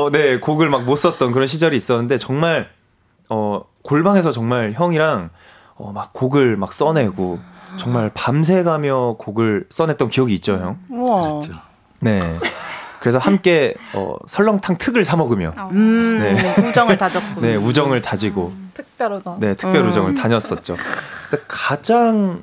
[0.06, 2.68] 어네 곡을 막 못 썼던 그런 시절이 있었는데 정말
[3.28, 5.30] 어 골방에서 정말 형이랑
[5.76, 7.38] 어 막 곡을 막 써내고
[7.76, 10.78] 정말 밤새 가며 곡을 써냈던 기억이 있죠 형.
[10.90, 11.28] 우와.
[11.28, 11.52] 그렇죠.
[12.00, 12.36] 네.
[13.00, 16.68] 그래서 함께 어 설렁탕 특을 사 먹으며 음, 네.
[16.68, 17.40] 우정을 다졌고.
[17.40, 19.38] 네 우정을 다지고 특별하죠.
[19.40, 19.88] 네, 특별 음.
[19.90, 20.76] 우정을 다녔었죠.
[21.46, 22.42] 가장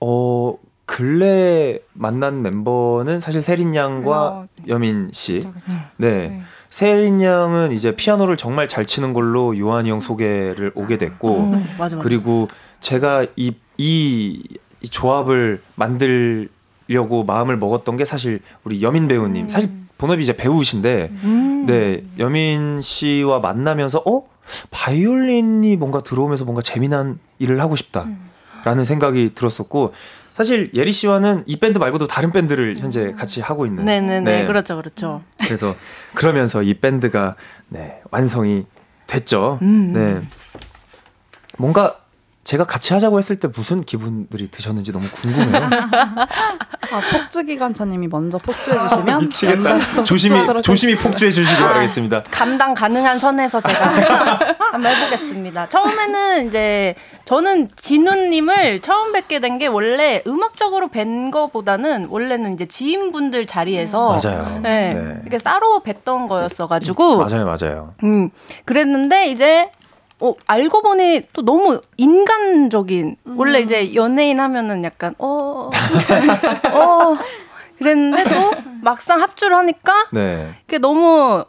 [0.00, 5.36] 어 근래 만난 멤버는 사실 세린 양과 어, 여민 씨.
[5.38, 5.76] 그쵸, 그쵸.
[5.96, 6.10] 네.
[6.28, 6.42] 네.
[6.68, 11.96] 세린 양은 이제 피아노를 정말 잘 치는 걸로 요한이 형 소개를 오게 됐고 음, 맞아,
[11.96, 11.98] 맞아.
[11.98, 12.46] 그리고
[12.80, 14.42] 제가 이, 이,
[14.80, 16.48] 이 조합을 만들
[16.90, 19.48] 려고 마음을 먹었던 게 사실 우리 여민 배우님.
[19.48, 21.64] 사실 본업이 이제 배우신데 음.
[21.66, 24.24] 네, 여민 씨와 만나면서 어
[24.72, 29.94] 바이올린이 뭔가 들어오면서 뭔가 재미난 일을 하고 싶다라는 생각이 들었었고
[30.34, 34.20] 사실 예리 씨와는 이 밴드 말고도 다른 밴드를 현재 같이 하고 있는 네네네.
[34.40, 34.46] 네.
[34.46, 35.22] 그렇죠, 그렇죠.
[35.44, 35.76] 그래서
[36.14, 37.36] 그러면서 이 밴드가
[37.68, 38.66] 네, 완성이
[39.06, 39.60] 됐죠.
[39.62, 39.92] 음.
[39.92, 40.20] 네.
[41.56, 42.00] 뭔가
[42.42, 45.68] 제가 같이 하자고 했을 때 무슨 기분들이 드셨는지 너무 궁금해요.
[46.90, 50.04] 아, 폭주 기관차님이 먼저 폭주해 주시면 아, 미치겠다.
[50.04, 50.96] 조심히 조심히.
[50.96, 52.24] 폭주해 주시기 바라겠습니다.
[52.32, 55.68] 감당 가능한 선에서 제가 한번 해보겠습니다.
[55.68, 56.94] 처음에는 이제
[57.26, 64.60] 저는 진우님을 처음 뵙게 된 게 원래 음악적으로 뵌 거보다는 원래는 이제 지인분들 자리에서 맞아요.
[64.62, 65.22] 네, 네.
[65.26, 67.94] 이게 따로 뵀던 거였어가지고 맞아요, 맞아요.
[68.04, 68.30] 음,
[68.64, 69.70] 그랬는데 이제
[70.20, 73.16] 어, 알고 보니 또 너무 인간적인.
[73.36, 75.70] 원래 이제 연예인 하면은 약간 어,
[76.72, 77.16] 어.
[77.78, 78.50] 그랬는데 또
[78.82, 80.54] 막상 합주를 하니까 네.
[80.66, 81.44] 그게 너무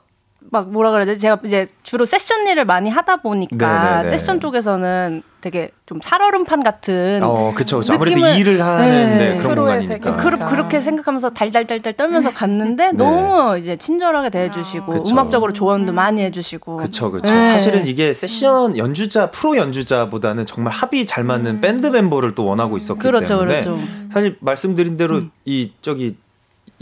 [0.51, 1.21] 막 뭐라 그래야 되지?
[1.21, 4.09] 제가 이제 주로 세션 일을 많이 하다 보니까 네네네.
[4.09, 7.93] 세션 쪽에서는 되게 좀 살얼음판 같은 어, 그쵸, 그쵸.
[7.93, 8.85] 아무래도 일을 하는
[9.17, 9.17] 네.
[9.17, 10.17] 네, 그런 공간이니까.
[10.17, 12.91] 그렇, 그렇게 생각하면서 달달달달 떨면서 갔는데 네.
[12.91, 15.13] 너무 이제 친절하게 대해주시고 그쵸.
[15.13, 17.33] 음악적으로 조언도 많이 해주시고 그쵸, 그쵸.
[17.33, 17.53] 네.
[17.53, 22.99] 사실은 이게 세션 연주자, 프로 연주자보다는 정말 합이 잘 맞는 밴드 멤버를 또 원하고 있었기
[22.99, 23.61] 그렇죠, 때문에.
[23.61, 23.79] 그렇죠.
[24.11, 26.17] 사실 말씀드린 대로 이, 저기,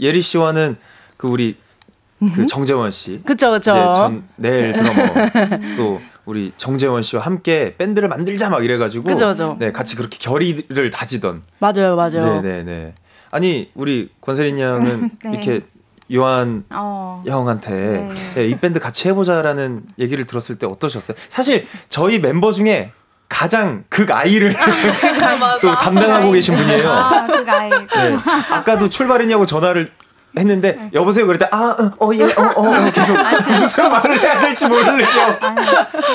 [0.00, 0.76] 예리 씨와는
[1.16, 1.56] 그 우리
[2.34, 3.22] 그 정재원 씨.
[3.24, 9.04] 그쵸 그쵸 이제 전 내일 드러머 또 우리 정재원 씨와 함께 밴드를 만들자 막 이래가지고
[9.04, 9.56] 그죠, 그죠.
[9.58, 12.94] 네 같이 그렇게 결의를 다지던 맞아요 맞아요 네네네
[13.30, 15.30] 아니 우리 권세린 양은 네.
[15.32, 15.60] 이렇게
[16.12, 17.22] 요한 어.
[17.26, 18.14] 형한테 네.
[18.34, 21.16] 네, 이 밴드 같이 해보자라는 얘기를 들었을 때 어떠셨어요?
[21.28, 22.92] 사실 저희 멤버 중에
[23.28, 24.52] 가장 극 아이를
[25.62, 26.90] 또 담당하고 계신 분이에요.
[26.90, 27.70] 아, 그 아이.
[27.70, 28.18] 네.
[28.50, 29.92] 아까도 출발했냐고 전화를
[30.36, 33.16] 했는데 여보세요 그랬다 아어예어어 계속
[33.60, 35.20] 무슨 말을 해야 될지 모르겠어.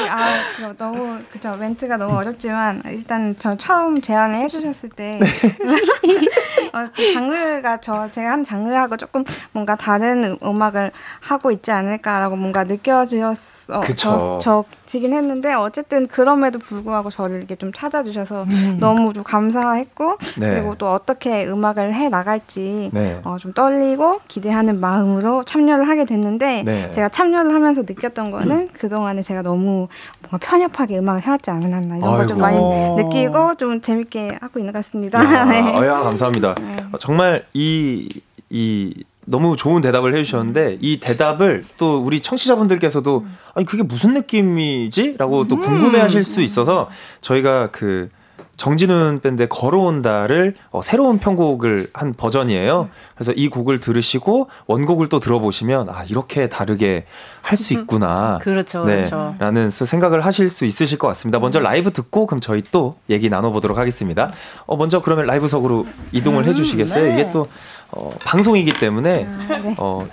[0.09, 5.27] 아, 그 너무 그죠 멘트가 너무 어렵지만 일단 저 처음 제안을 해주셨을 때 네.
[6.73, 12.35] 어, 그 장르가 저 제가 한 장르하고 조금 뭔가 다른 음- 음악을 하고 있지 않을까라고
[12.35, 13.37] 뭔가 느껴지었
[13.69, 14.39] 어 그쵸.
[14.41, 18.45] 저, 저지긴 했는데 어쨌든 그럼에도 불구하고 저를 이렇게 좀 찾아주셔서
[18.79, 20.17] 너무 좀 감사했고 음.
[20.39, 20.55] 네.
[20.55, 23.19] 그리고 또 어떻게 음악을 해 나갈지 네.
[23.23, 26.91] 어, 좀 떨리고 기대하는 마음으로 참여를 하게 됐는데 네.
[26.91, 29.87] 제가 참여를 하면서 느꼈던 거는 그 동안에 제가 너무
[30.21, 32.57] 뭔가 편협하게 음악을 해왔지 않았나 이런 걸 좀 많이.
[32.95, 35.19] 느끼고 좀 재밌게 하고 있는 것 같습니다.
[35.23, 35.75] 야, 네.
[35.77, 36.55] 어야 감사합니다.
[36.91, 43.37] 어, 정말 이이 너무 좋은 대답을 해주셨는데 이 대답을 또 우리 청취자분들께서도 음.
[43.53, 46.23] 아니 그게 무슨 느낌이지?라고 또 궁금해하실 음.
[46.23, 46.89] 수 있어서
[47.21, 48.09] 저희가 그
[48.57, 52.83] 정진훈 밴드의 걸어온다를 어, 새로운 편곡을 한 버전이에요.
[52.83, 52.89] 음.
[53.15, 57.05] 그래서 이 곡을 들으시고 원곡을 또 들어보시면 아 이렇게 다르게
[57.41, 58.39] 할 수 있구나.
[58.43, 59.35] 그렇죠, 네, 그렇죠.
[59.39, 61.39] 라는 생각을 하실 수 있으실 것 같습니다.
[61.39, 64.31] 먼저 라이브 듣고 그럼 저희 또 얘기 나눠보도록 하겠습니다.
[64.65, 67.03] 어, 먼저 그러면 라이브석으로 이동을 음, 해주시겠어요?
[67.03, 67.13] 네.
[67.13, 67.47] 이게 또
[67.91, 69.75] 어, 방송이기 때문에 아, 네.
[69.77, 70.07] 어,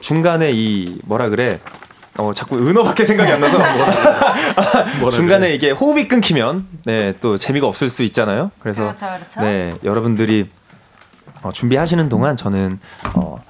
[0.00, 1.60] 중간에 이 뭐라 그래
[2.16, 3.58] 어, 자꾸 은어밖에 생각이 안 나서
[5.10, 8.50] 중간에 이게 호흡이 끊기면 네, 또 재미가 없을 수 있잖아요.
[8.58, 9.40] 그래서 그렇죠, 그렇죠.
[9.42, 10.48] 네, 여러분들이
[11.42, 12.80] 어, 준비하시는 동안 저는
[13.14, 13.40] 어,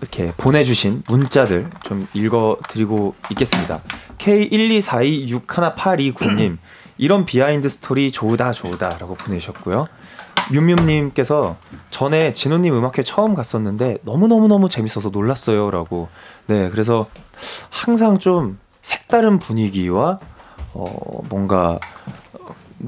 [0.00, 3.80] 이렇게 보내주신 문자들 좀 읽어드리고 있겠습니다.
[4.18, 6.58] K124261829님
[6.98, 9.86] 이런 behind story 좋다 좋다라고 보내셨고요.
[10.50, 11.56] 뮤뮤님께서
[11.90, 15.70] 전에 진우님 음악회 처음 갔었는데 너무너무너무 재밌어서 놀랐어요.
[15.70, 16.08] 라고.
[16.46, 17.06] 네, 그래서
[17.70, 20.18] 항상 좀 색다른 분위기와
[20.72, 21.78] 어, 뭔가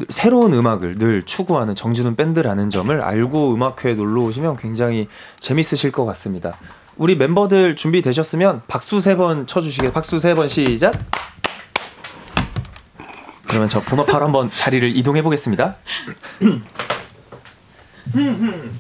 [0.09, 5.09] 새로운 음악을 늘 추구하는 정진훈 밴드라는 점을 알고 음악회에 놀러 오시면 굉장히
[5.41, 6.53] 재밌으실 것 같습니다.
[6.97, 10.95] 우리 멤버들 준비되셨으면 박수 세 번 쳐주시게 박수 세 번 시작.
[13.49, 15.77] 그러면 저 본업하러 한번 자리를 이동해 보겠습니다.
[18.13, 18.73] 흠흠.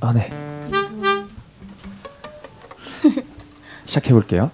[0.00, 0.30] 아 네.
[0.32, 1.28] 음.
[3.86, 4.50] 시작해 볼게요.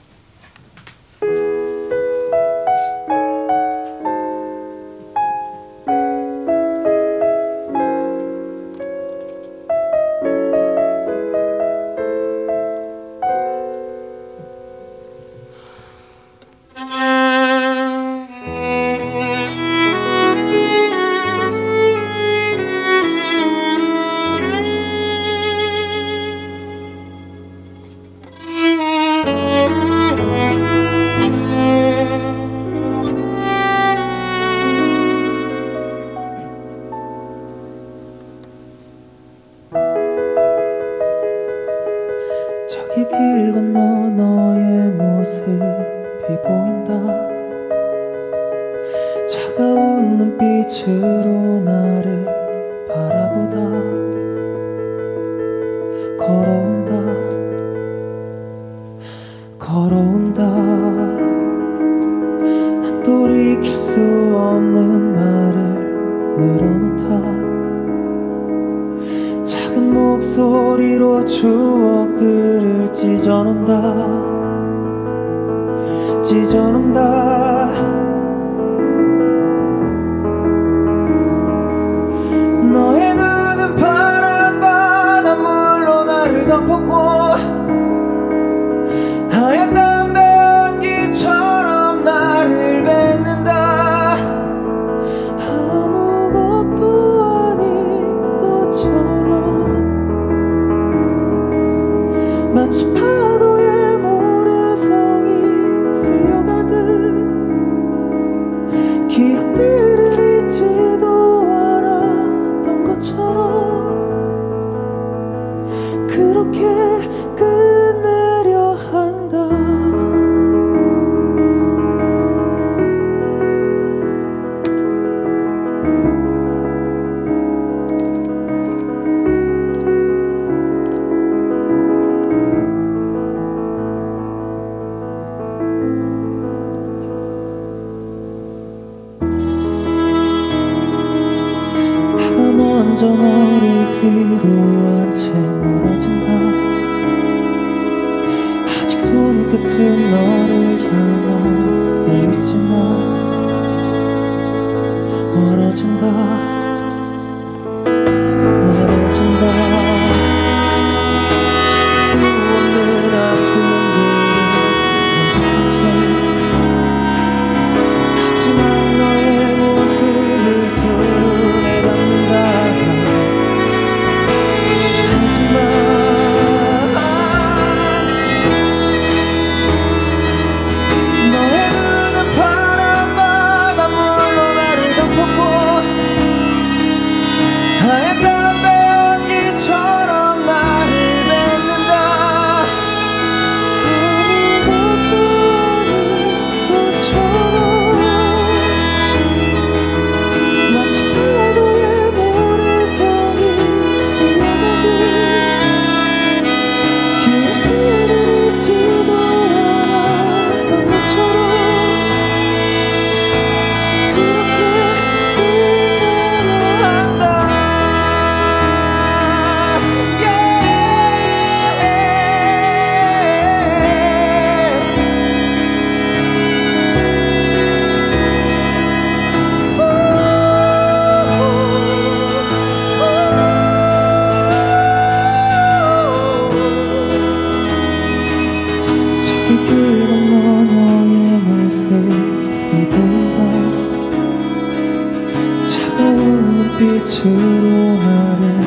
[247.96, 248.60] 나를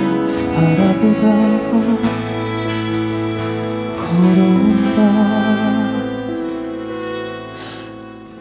[0.55, 1.23] 바라보다
[3.97, 4.99] 걸어온다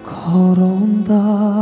[0.02, 1.54] 걸어온다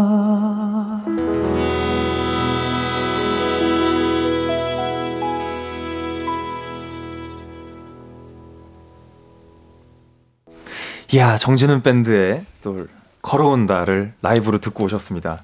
[11.14, 12.87] 야 정진은 밴드의 또
[13.20, 15.42] 걸어온다를 라이브로 듣고 오셨습니다.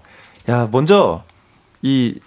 [0.49, 1.25] 야 먼저
[1.83, 2.19] 이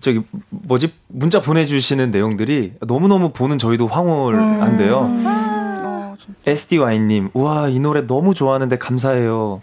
[0.00, 4.96] 저기 뭐지 문자 보내주시는 내용들이 너무 너무 보는 저희도 황홀한데요.
[4.98, 9.60] 어, 좀 SDY님 우와 이 노래 너무 좋아하는데 감사해요.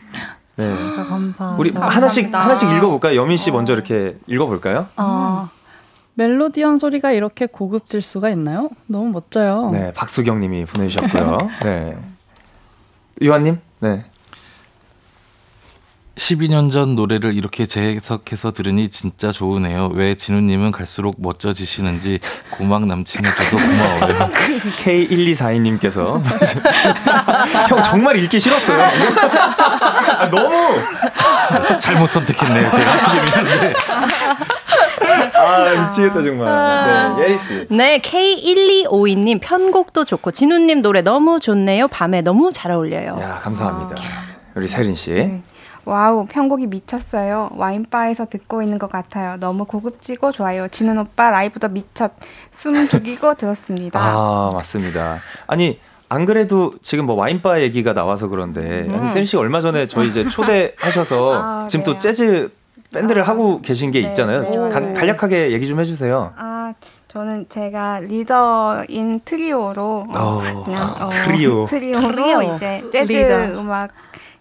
[0.58, 0.66] 네.
[1.08, 1.56] 감사.
[1.58, 3.20] 우리 하나씩 하나씩 읽어볼까요?
[3.20, 4.88] 여민 씨 먼저 이렇게 읽어볼까요?
[4.96, 5.50] 아,
[6.16, 8.70] 멜로디한 소리가 이렇게 고급질 수가 있나요?
[8.88, 9.70] 너무 멋져요.
[9.72, 11.38] 네 박수경님이 보내주셨고요.
[11.64, 11.98] 네
[13.22, 14.04] 유한님 네
[16.18, 19.92] 12년 전 노래를 이렇게 재해석해서 들으니 진짜 좋으네요.
[19.94, 22.20] 왜 진우님은 갈수록 멋져지시는지
[22.52, 24.30] 고막 남친이 저도 고마워요.
[24.84, 26.20] K1242님께서
[27.70, 28.82] 형 정말 읽기 싫었어요.
[28.82, 30.82] 아, 너무
[31.80, 32.72] 잘못 선택했네요.
[32.72, 33.74] 제가 미안한데.
[35.36, 37.16] 아 미치겠다 정말.
[37.18, 37.68] 네 예리 씨.
[37.70, 41.88] 네, K1252님 편곡도 좋고 진우님 노래 너무 좋네요.
[41.90, 43.20] 밤에 너무 잘 어울려요.
[43.22, 44.02] 야 감사합니다.
[44.56, 45.12] 우리 세린 씨.
[45.12, 45.44] 네.
[45.88, 47.50] wow, 편곡이 미쳤어요.
[47.56, 49.38] 와인바에서 듣고 있는 것 같아요.
[49.40, 50.68] 너무 고급지고 좋아요.
[50.68, 52.12] 진운 오빠 라이브도 미쳤.
[52.52, 53.98] 숨 죽이고 들었습니다.
[54.02, 55.16] 아 맞습니다.
[55.48, 60.08] 아니 안 그래도 지금 뭐 와인바 얘기가 나와서 그런데 아니, 세린 씨가 얼마 전에 저희
[60.10, 62.00] 이제 초대하셔서 아, 지금 또 네.
[62.00, 62.52] 재즈
[62.94, 64.42] 밴드를 하고 계신 게 네, 있잖아요.
[64.42, 64.94] 네, 네.
[64.94, 66.34] 간략하게 얘기 좀 해주세요.
[66.36, 66.74] 아,
[67.08, 71.66] 저는 제가 리더인 트리오로 어, 어, 그냥 어, 트리오.
[71.66, 72.42] 트리오로 트리오.
[72.56, 73.60] 이제 재즈 리더.
[73.60, 73.92] 음악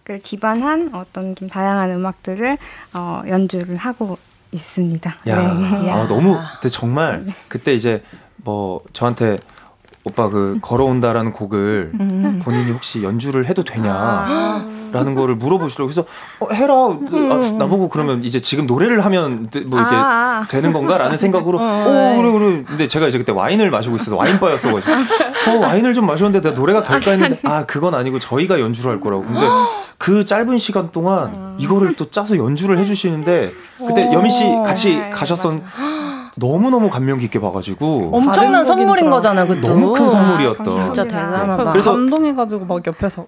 [0.09, 2.59] 을 기반한 어떤 좀 다양한 음악들을
[2.95, 4.19] 어, 연주를 하고
[4.53, 5.11] 있습니다.
[5.27, 5.91] 야, 네.
[5.91, 8.05] 아, 너무 근데 정말 그때 이제
[8.37, 9.37] 뭐 저한테
[10.05, 12.41] 오빠 그 걸어온다라는 곡을 음.
[12.45, 14.65] 본인이 혹시 연주를 해도 아.
[14.93, 16.05] 되냐라는 거를 물어보시려고 그래서
[16.39, 20.47] 어, 해라 아, 나보고 그러면 이제 지금 노래를 하면 뭐 이렇게 아, 아.
[20.49, 24.93] 되는 건가라는 생각으로 오 그래 그래 근데 제가 이제 그때 와인을 마시고 있어서 와인바였어가지고
[25.49, 29.25] 어 와인을 좀 마셨는데 내가 노래가 될까 했는데 아 그건 아니고 저희가 연주를 할 거라고
[29.25, 29.41] 근데
[29.99, 33.53] 그 짧은 시간 동안 이거를 또 짜서 연주를 해주시는데
[33.87, 35.63] 그때 여민 씨 같이 네, 가셨던
[36.39, 39.69] 너무 너무 감명 깊게 봐가지고 엄청난 선물인 줄 거잖아, 그것도.
[39.69, 40.65] 너무 큰 선물이었다.
[40.65, 40.93] 감사합니다.
[40.95, 41.71] 진짜 대단하다.
[41.71, 43.27] 그래서- 감동해가지고 막 옆에서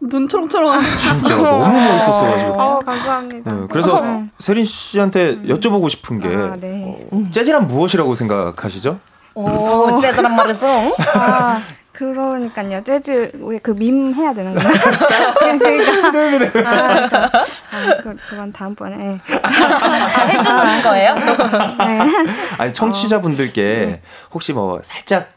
[0.00, 0.80] 눈 초롱초롱.
[1.20, 3.54] 진짜 너무 멋있었어가지고 어, 감사합니다.
[3.54, 4.28] 네, 그래서 네.
[4.40, 7.06] 세린 씨한테 여쭤보고 싶은 게 아, 네.
[7.12, 8.98] 어, 재즈란 무엇이라고 생각하시죠?
[9.34, 10.66] 오, 세드란 말해서.
[11.14, 11.60] 아,
[12.00, 12.82] 그러니까요.
[12.82, 13.32] 재즈
[13.62, 14.72] 그밈 해야 되는 건가요?
[15.38, 18.96] 그러니까 아, 그러니까, 아, 그, 그건 다음번에.
[18.96, 19.20] 네.
[19.28, 21.14] 아, 해주는 거예요?
[21.14, 21.98] 네.
[22.56, 24.00] 아니 청취자분들께
[24.32, 25.28] 혹시 뭐 살짝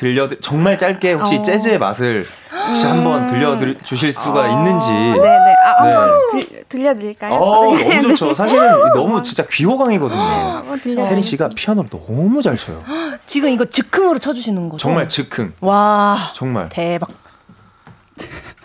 [0.00, 1.42] 들려 정말 짧게 혹시 어.
[1.42, 2.24] 재즈의 맛을
[2.68, 4.88] 혹시 한번 들려 주실 수가 있는지.
[4.90, 5.54] 네네.
[5.62, 7.34] 아, 한번 들, 들려드릴까요?
[7.34, 8.00] 어 네.
[8.00, 8.34] 너무 좋죠.
[8.34, 10.64] 사실은 너무 진짜 귀호강이거든요.
[10.82, 11.02] 들려.
[11.02, 12.82] 세린 씨가 피아노를 너무 잘 쳐요.
[13.26, 14.78] 지금 이거 즉흥으로 쳐주시는 거죠?
[14.80, 15.52] 정말 즉흥.
[15.60, 16.70] 와, 정말.
[16.70, 17.10] 대박.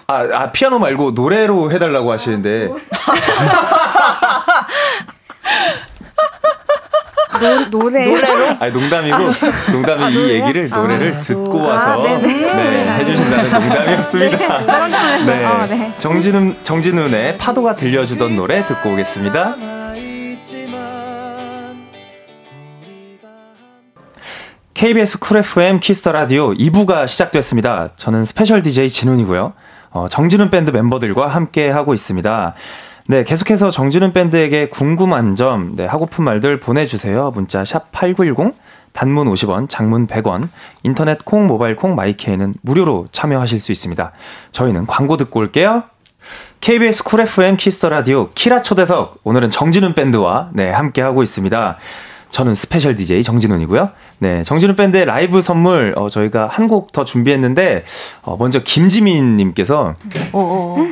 [0.07, 2.69] 아, 아 피아노 말고 노래로 해달라고 하시는데
[7.69, 8.05] 노 래.
[8.07, 8.57] 노래로?
[8.59, 9.17] 아니 농담이고
[9.71, 12.53] 농담이 이 얘기를 노래를 듣고 와서 아, 네네.
[12.53, 14.37] 네, 해주신다는 농담이었습니다.
[15.25, 15.93] 네, 어, 네.
[15.97, 19.55] 정진훈 정진훈의 파도가 들려주던 노래 듣고 오겠습니다.
[24.73, 27.89] KBS Cool FM Kiss the Radio 2부가 시작됐습니다.
[27.95, 29.53] 저는 스페셜 DJ 진운이고요.
[29.91, 32.53] 어, 정진운 밴드 멤버들과 함께 하고 있습니다.
[33.07, 37.31] 네, 계속해서 정진운 밴드에게 궁금한 점, 네, 하고픈 말들 보내주세요.
[37.35, 38.53] 문자 샵 #8910
[38.93, 40.49] 단문 50원, 장문 100원,
[40.83, 44.11] 인터넷 콩, 모바일 콩, my K는 무료로 참여하실 수 있습니다.
[44.53, 45.83] 저희는 광고 듣고 올게요.
[46.61, 51.77] KBS Cool FM Kiss the Radio 키라 초대석 오늘은 정진운 밴드와 네 함께 하고 있습니다.
[52.31, 53.89] 저는 스페셜 DJ 정진운이고요.
[54.19, 57.83] 네, 정진운 밴드의 라이브 선물 어, 저희가 한 곡 더 준비했는데
[58.23, 59.95] 어, 먼저 김지민님께서
[60.33, 60.87] 오, 오.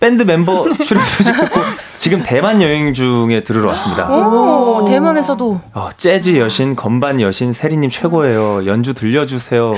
[0.00, 1.60] 밴드 멤버 출연 소식 듣고
[1.98, 4.08] 지금 대만 여행 중에 들으러 왔습니다.
[4.08, 5.60] 오, 대만에서도.
[5.74, 8.66] 어, 재즈 여신, 건반 여신 세린님 최고예요.
[8.66, 9.74] 연주 들려주세요.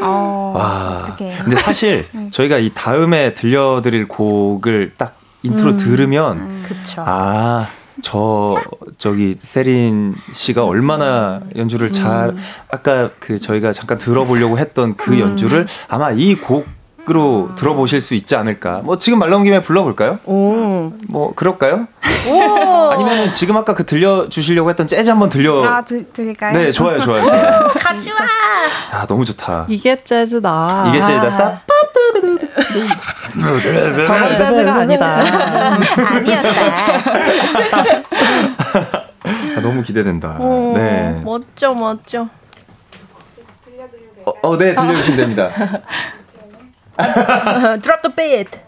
[0.00, 1.02] 어, 와.
[1.02, 1.38] 어떡해.
[1.42, 7.02] 근데 사실 저희가 이 다음에 들려드릴 곡을 딱 인트로 들으면 그쵸.
[7.06, 7.66] 아,
[8.00, 8.56] 저
[8.96, 12.34] 저기 세린 씨가 얼마나 연주를 잘
[12.70, 16.66] 아까 그 저희가 잠깐 들어보려고 했던 그 연주를 아마 이곡
[17.08, 18.80] 으로 들어보실 수 있지 않을까.
[18.82, 20.18] 뭐 지금 말 나온 김에 불러볼까요?
[20.24, 20.90] 오.
[21.08, 21.86] 뭐 그럴까요?
[22.26, 22.90] 오.
[22.92, 25.62] 아니면 지금 아까 그 들려 주시려고 했던 재즈 한번 들려.
[25.64, 26.56] 아 드, 드릴까요?
[26.56, 27.22] 네, 좋아요, 좋아요.
[27.22, 27.68] 좋아요.
[27.78, 28.16] 가져와.
[28.92, 29.66] 아, 너무 좋다.
[29.68, 30.86] 이게 재즈다.
[30.88, 31.28] 이게 재즈다.
[31.28, 31.58] 쌉.
[34.06, 35.16] 저런 재즈가 아니다.
[35.96, 36.50] 아니었다.
[39.56, 40.38] 아, 너무 기대된다.
[40.40, 41.20] 오, 네.
[41.22, 42.28] 멋져, 멋져.
[44.24, 45.50] 어, 어, 네, 들려주시면 됩니다.
[46.96, 48.60] Drop the beat.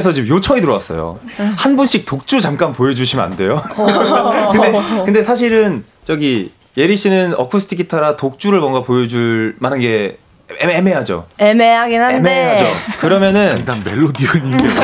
[0.00, 1.18] 피디님께서 지금 요청이 들어왔어요.
[1.56, 3.62] 한 분씩 독주 잠깐 보여주시면 안 돼요?
[4.52, 4.72] 근데
[5.04, 10.18] 근데 사실은 저기 예리 씨는 어쿠스틱 기타라 독주를 뭔가 보여줄 만한 게
[10.60, 11.26] 애매, 애매하죠.
[11.38, 12.16] 애매하긴 한데.
[12.16, 12.64] 애매하죠.
[13.00, 14.68] 그러면은 난 멜로디언인데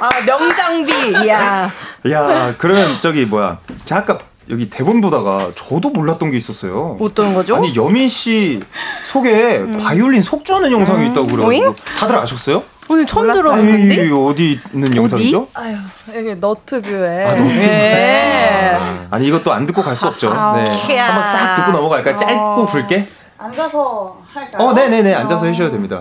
[0.00, 1.24] 아, 명장비.
[1.24, 1.70] 이야.
[2.10, 3.58] 야 그러면 저기 뭐야?
[3.84, 4.18] 제가 아까
[4.50, 6.96] 여기 대본 보다가 저도 몰랐던 게 있었어요.
[7.00, 7.56] 어떤 거죠?
[7.56, 8.62] 아니 여민 씨
[9.04, 11.74] 속에 바이올린 속주하는 영상이 있다고 그래가지고 오잉?
[11.98, 12.62] 다들 아셨어요?
[12.90, 13.30] 오늘 처음.
[13.30, 14.10] 들어봤는데?
[14.12, 15.48] 어디 있는 영상이죠?
[15.52, 15.76] 아유,
[16.14, 17.24] 여기 너트뷰에.
[17.26, 17.62] 아, 너트뷰.
[17.62, 18.78] 예.
[19.10, 20.30] 아니 이것도 안 듣고 갈 수 없죠.
[20.30, 20.96] 네.
[20.96, 21.06] 야.
[21.06, 22.16] 한번 싹 듣고 넘어갈까요?
[22.16, 23.04] 짧고 굵게?
[23.36, 24.66] 앉아서 할까요?
[24.68, 25.14] 어, 네네네.
[25.14, 26.00] 앉아서 해주셔도 됩니다.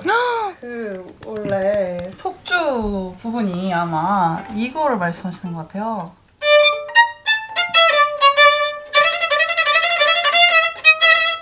[0.62, 6.12] 그 원래 속주 부분이 아마 이거를 말씀하시는 것 같아요.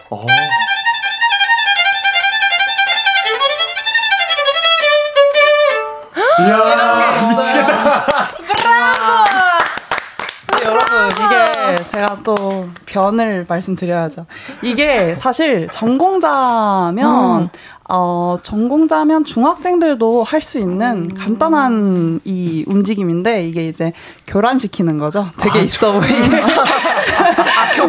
[0.09, 0.25] 어.
[6.39, 8.03] 이야, 미치겠다.
[10.65, 14.25] 여러분 이게 제가 또 변을 말씀드려야죠.
[14.63, 17.49] 이게 사실 전공자면
[17.87, 23.93] 어 전공자면 중학생들도 할 수 있는 간단한 이 움직임인데 이게 이제
[24.27, 25.27] 교란시키는 거죠.
[25.39, 26.15] 되게 있어 보이게.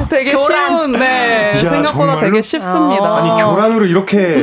[0.09, 0.69] 되게 교란.
[0.69, 2.21] 쉬운 네 이야, 생각보다 정말로?
[2.21, 3.17] 되게 쉽습니다.
[3.17, 4.41] 아니, 교란으로 이렇게.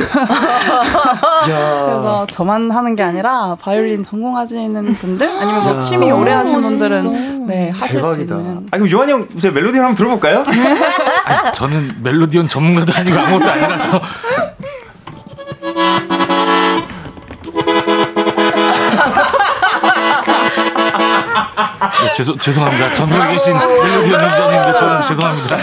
[1.44, 5.80] 그래서 저만 하는 게 아니라 바이올린 전공하시는 분들 아니면 뭐 야.
[5.80, 6.60] 취미 오래 하신.
[6.60, 8.34] 분들은 네 하실 대박이다.
[8.34, 10.42] 수 있는 아, 그럼 요한 형, 제 멜로디 한번 들어볼까요?
[11.26, 14.00] 아니, 저는 멜로디언 전문가도 아니고 아무것도 아니라서
[22.04, 22.94] 네, 죄송 죄송합니다.
[22.94, 25.56] 전국에 계신 멜로디언 연주자님들 저는 죄송합니다.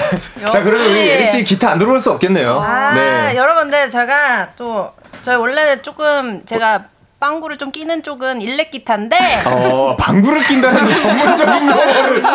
[0.50, 2.60] 자, 그러면 우리 예리 씨 기타 안 들어올 수 없겠네요.
[2.60, 3.36] 아, 네.
[3.36, 4.92] 여러분들 제가 또
[5.24, 6.86] 저희 원래 조금 제가
[7.20, 12.26] 빵구를 좀 끼는 쪽은 일렉 기타인데 어, 방구를 낀다는 그 전문적인 용어를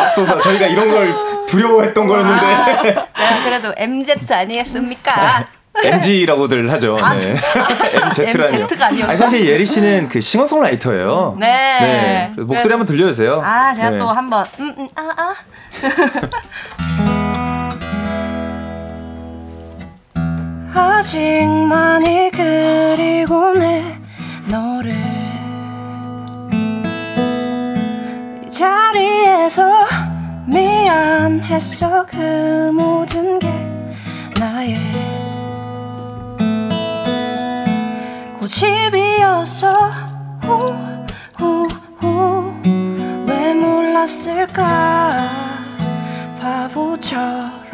[0.00, 1.14] 앞서서 저희가 이런 걸
[1.46, 5.46] 두려워했던 거였는데 제가 그래도 MZ 아니겠습니까?
[5.84, 6.96] MG라고들 하죠.
[7.20, 7.36] 네.
[8.26, 9.06] MZ라니요.
[9.06, 11.36] 아니, 사실 예리 씨는 그 싱어송라이터예요.
[11.38, 12.30] 네.
[12.34, 13.40] 그래서 목소리 한번 들려주세요.
[13.44, 13.98] 아, 제가 네.
[13.98, 15.34] 또 한번 음, 음, 아, 아.
[20.96, 23.82] 아직 많이 그리고 내
[24.50, 24.92] 너를
[28.44, 29.86] 이 자리에서
[30.46, 33.48] 미안했어 그 모든 게
[34.40, 34.76] 나의
[38.46, 39.90] 고집이었어
[40.44, 42.54] 후후후.
[43.26, 45.28] 왜 몰랐을까?
[46.40, 47.64] 바보처럼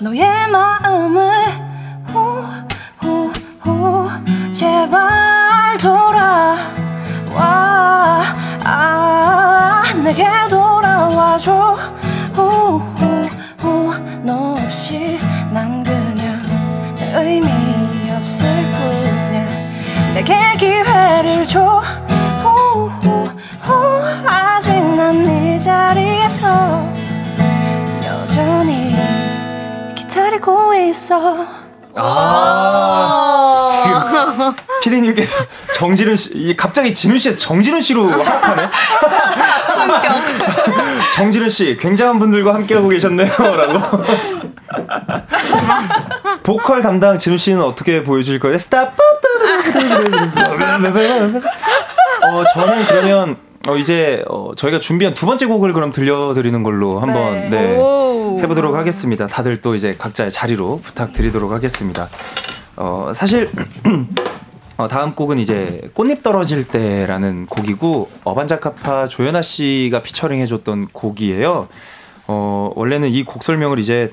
[0.00, 1.30] 너의 마음을
[2.06, 4.08] 후후후.
[4.52, 6.56] 제발 돌아와.
[8.64, 11.76] 아 내게 돌아와줘
[20.20, 21.82] 내게 기회를 줘
[22.42, 26.86] 후후후 아직 난 네 자리에서
[28.04, 28.94] 여전히
[29.94, 31.46] 기다리고 있어
[31.96, 35.38] 아, 지금 피디님께서
[35.74, 38.68] 정진훈 씨, 이 갑자기 진훈 씨에서 정진훈 씨로 하락하네.
[41.14, 43.80] 정진훈 씨, 굉장한 분들과 함께하고 계셨네요.라고.
[46.44, 48.56] 보컬 담당 진훈 씨는 어떻게 보여줄 거예요?
[48.56, 48.94] 스탑!
[52.22, 53.36] 어, 저는 그러면
[53.68, 57.48] 어, 이제 어, 저희가 준비한 두 번째 곡을 그럼 들려드리는 걸로 한번 네.
[57.50, 58.38] 네, 오.
[58.40, 59.26] 해보도록 하겠습니다.
[59.26, 62.08] 다들 또 이제 각자의 자리로 부탁드리도록 하겠습니다.
[62.76, 63.50] 어, 사실
[64.78, 71.68] 어, 다음 곡은 이제 꽃잎 떨어질 때라는 곡이고 어반자카파 조연아 씨가 피처링 해줬던 곡이에요.
[72.28, 74.12] 어, 원래는 이 곡 설명을 이제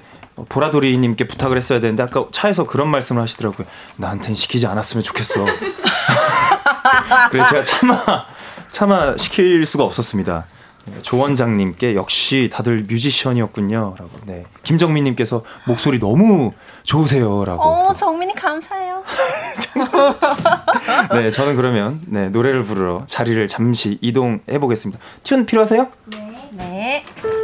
[0.49, 3.67] 보라돌이님께 부탁을 했어야 되는데 아까 차에서 그런 말씀을 하시더라고요.
[3.97, 5.45] 나한텐 시키지 않았으면 좋겠어.
[7.31, 8.25] 그래서 제가 차마
[8.69, 10.45] 차마 시킬 수가 없었습니다.
[11.01, 14.09] 조 원장님께 역시 다들 뮤지션이었군요라고.
[14.25, 14.45] 네.
[14.63, 17.61] 김정민님께서 목소리 너무 좋으세요라고.
[17.61, 19.03] 어, 정민이 감사해요.
[21.11, 25.01] 네, 저는 그러면 네, 노래를 부르러 자리를 잠시 이동해 보겠습니다.
[25.23, 25.87] 튠 필요하세요?
[26.51, 27.03] 네.
[27.21, 27.36] 너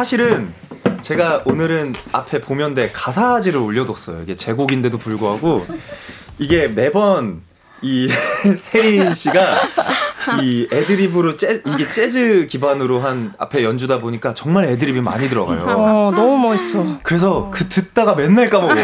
[0.00, 0.50] 사실은
[1.02, 4.22] 제가 오늘은 앞에 보면대 가사지를 올려뒀어요.
[4.22, 5.66] 이게 제 곡인데도 불구하고
[6.38, 7.42] 이게 매번
[7.82, 8.08] 이
[8.56, 9.79] 세린 씨가
[10.42, 15.64] 이 애드립으로 재, 이게 재즈 기반으로 한 앞에 연주다 보니까 정말 애드립이 많이 들어가요.
[15.66, 16.98] 어, 너무 멋있어.
[17.02, 18.74] 그래서 그 듣다가 맨날 까먹어.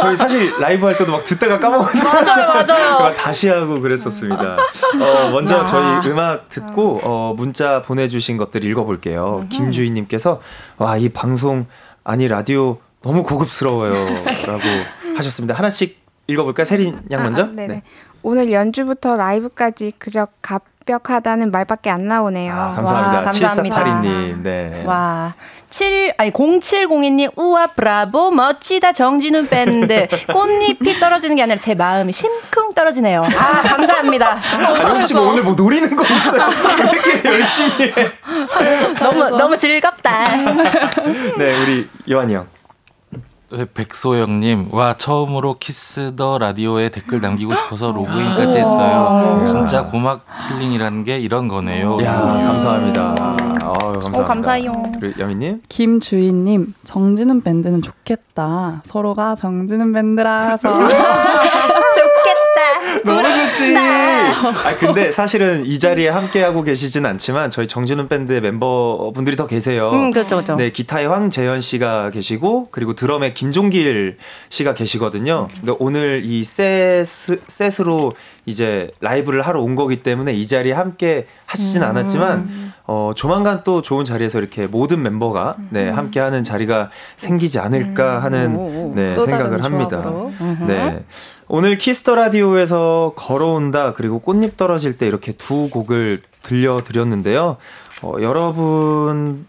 [0.00, 2.04] 저희 사실 라이브 할 때도 막 듣다가 까먹었죠.
[2.04, 2.98] 맞아요, 맞아요.
[3.00, 4.56] 막 다시 하고 그랬었습니다.
[5.00, 9.46] 어, 먼저 저희 음악 듣고 어, 문자 보내주신 것들 읽어볼게요.
[9.50, 10.40] 김주희님께서
[10.78, 11.66] 와 이 방송
[12.04, 13.92] 아니 라디오 너무 고급스러워요.
[13.92, 14.62] 라고
[15.16, 15.54] 하셨습니다.
[15.54, 16.64] 하나씩 읽어볼까요?
[16.64, 17.42] 세린 양 먼저?
[17.42, 17.82] 아, 네네.
[18.28, 22.52] 오늘 연주부터 라이브까지 그저 갑벽하다는 말밖에 안 나오네요.
[22.52, 23.18] 아, 감사합니다.
[23.18, 23.76] 와, 감사합니다.
[24.02, 24.42] 7482님.
[24.42, 24.82] 네.
[24.84, 25.34] 와,
[25.70, 30.08] 7, 아니, 0702님, 우와, 브라보, 멋지다, 정진우 밴드.
[30.32, 33.22] 꽃잎이 떨어지는 게 아니라 제 마음이 심쿵 떨어지네요.
[33.22, 34.32] 아, 감사합니다.
[34.42, 36.48] 아, 혹시 뭐 오늘 뭐 노리는 거 있어요?
[36.82, 38.10] 왜 이렇게 열심히 해?
[38.98, 40.30] 너무, 너무 즐겁다.
[41.38, 42.55] 네, 우리 요한이 형.
[43.52, 49.42] 네, 백소영님, 와, 처음으로 Kiss the Radio에 댓글 남기고 싶어서 로그인까지 했어요.
[49.46, 52.02] 진짜 고막 힐링이라는 게 이런 거네요.
[52.02, 52.12] 야
[52.44, 53.10] 감사합니다.
[53.62, 54.18] 어우, 감사합니다.
[54.18, 54.72] 어, 감사해요.
[54.98, 55.62] 그리고 여미님.
[55.68, 58.82] 김주희님, 정진운 밴드는 좋겠다.
[58.84, 60.68] 서로가 정진운 밴드라서.
[63.06, 63.76] 너무 좋지.
[63.76, 69.90] 아 근데 사실은 이 자리에 함께 하고 계시진 않지만 저희 정준훈 밴드의 멤버분들이 더 계세요.
[69.90, 70.56] 음, 그렇죠, 그렇죠.
[70.56, 74.16] 네, 기타의 황재현 씨가 계시고 그리고 드럼의 김종길
[74.48, 75.48] 씨가 계시거든요.
[75.54, 78.12] 근데 오늘 이 셋, 셋으로
[78.44, 81.88] 이제 라이브를 하러 온 거기 때문에 이 자리에 함께 하시진 음.
[81.88, 88.22] 않았지만 어 조만간 또 좋은 자리에서 이렇게 모든 멤버가 네, 함께 하는 자리가 생기지 않을까
[88.22, 90.02] 하는 네, 또 생각을 다른 합니다.
[90.66, 91.04] 네.
[91.48, 97.56] 오늘 Kiss the Radio에서 걸어온다 그리고 꽃잎 떨어질 때 이렇게 두 곡을 들려드렸는데요.
[98.02, 99.46] 어, 여러분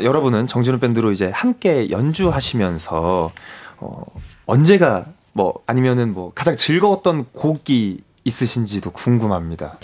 [0.00, 3.32] 여러분은 정진운 밴드로 이제 함께 연주하시면서
[3.78, 4.04] 어,
[4.46, 9.74] 언제가 뭐 아니면은 뭐 가장 즐거웠던 곡이 있으신지도 궁금합니다.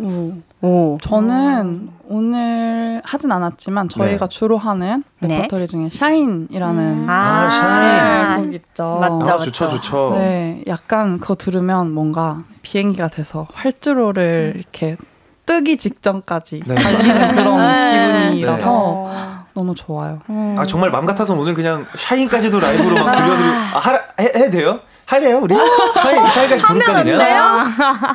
[0.00, 0.42] 음.
[0.62, 0.96] 오.
[1.02, 4.28] 저는 오늘 하진 않았지만 저희가 네.
[4.28, 5.28] 주로 하는 네.
[5.28, 8.98] 레퍼토리 중에 Shine이라는 아, 아, 곡 있죠.
[9.00, 9.30] 맞죠.
[9.30, 10.12] 아, 좋죠, 좋죠.
[10.14, 14.96] 네, 약간 그거 들으면 뭔가 비행기가 돼서 활주로를 이렇게
[15.44, 16.74] 뜨기 직전까지 네.
[16.74, 19.46] 달리는 그런 기분이라서 어.
[19.54, 20.20] 너무 좋아요.
[20.58, 23.48] 아 정말 맘 같아서 오늘 그냥 샤인까지도 라이브로 막 들려드리.
[23.48, 24.80] 아 하라 해, 해도 돼요?
[25.06, 25.54] 할래요 우리?
[25.54, 27.16] 샤인 샤인까지 부를까 그냥?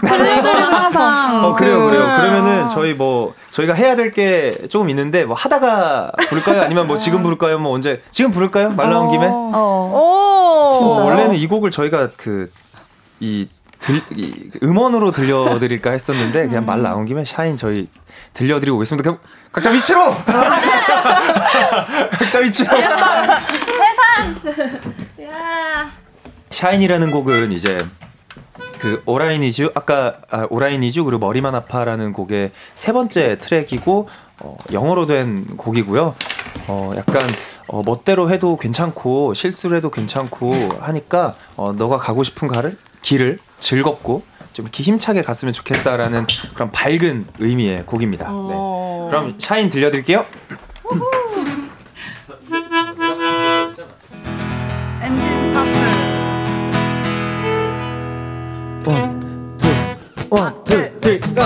[0.02, 1.46] 팬들은 항상.
[1.46, 2.04] 어 그래요 그- 그래요.
[2.18, 6.64] 그러면은 저희 뭐 저희가 해야 될 게 조금 있는데 뭐 하다가 부를까요?
[6.64, 7.60] 아니면 뭐 지금 부를까요?
[7.60, 8.02] 뭐 언제?
[8.12, 8.72] 지금 부를까요?
[8.72, 9.26] 말 나온 김에?
[9.26, 10.72] 어, 어, 오.
[10.74, 11.06] 진짜요?
[11.06, 13.48] 원래는 이 곡을 저희가 그이
[13.80, 17.88] 들, 이 음원으로 들려드릴까 했었는데 그냥 말 나온 김에 샤인 저희
[18.34, 19.02] 들려드리고 오겠습니다.
[19.10, 19.20] 그럼
[19.54, 20.14] 각자 위치로!
[22.12, 22.78] 각자 위치로!
[22.82, 23.40] 야.
[26.52, 27.78] 샤인이라는 곡은 이제
[28.80, 34.10] 그 오라이니주 아까 아, 오라이니주 그리고 머리만 아파라는 곡의 세 번째 트랙이고
[34.44, 36.16] 어, 영어로 된 곡이고요.
[36.68, 37.22] 어, 약간
[37.68, 44.24] 어, 멋대로 해도 괜찮고 실수를 해도 괜찮고 하니까 어, 너가 가고 싶은 가를 길을 즐겁고
[44.54, 48.30] 좀 이렇게 힘차게 갔으면 좋겠다라는 그런 밝은 의미의 곡입니다.
[48.30, 48.54] 네.
[49.10, 50.26] 그럼 샤인 들려드릴게요.
[60.32, 61.44] One, two, three, go.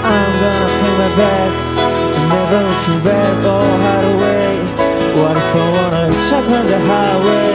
[0.00, 1.64] I'm gonna pay my bets
[2.24, 4.56] Never looking back or hide away.
[5.20, 7.52] What if I wanna jump on the highway?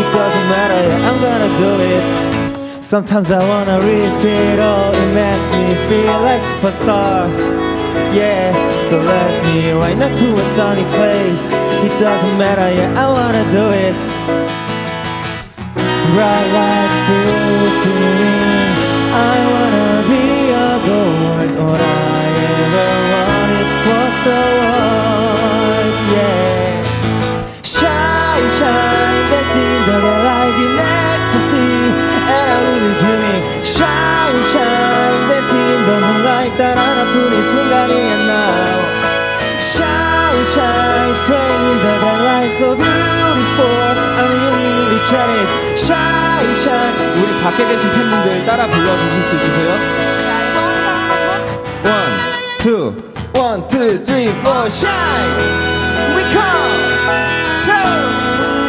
[0.00, 2.82] It doesn't matter, I'm gonna do it.
[2.82, 4.90] Sometimes I wanna risk it all.
[4.90, 7.71] It makes me feel like a superstar
[8.14, 8.52] yeah
[8.88, 11.44] So let's me right up to a sunny place.
[11.86, 13.96] It doesn't matter, yeah, I wanna do it.
[16.14, 18.74] Bright light Philippine
[19.12, 22.24] I wanna be a born All I
[22.60, 25.94] ever wanted was the world.
[26.14, 26.82] yeah.
[27.74, 31.01] Shine, shine, that's in the light
[36.58, 39.02] 따라 나쁜 이 순간이야 now
[39.60, 41.94] Shine shine singing the
[42.24, 44.34] light so beautiful 아니
[44.90, 45.32] 리차리
[45.76, 49.70] Shine shine 우리 밖에 계신 팬분들 따라 불러주실 수 있으세요?
[51.84, 52.14] One
[52.58, 52.94] two
[53.34, 55.36] one two three four shine
[56.14, 56.74] We come
[57.64, 58.61] two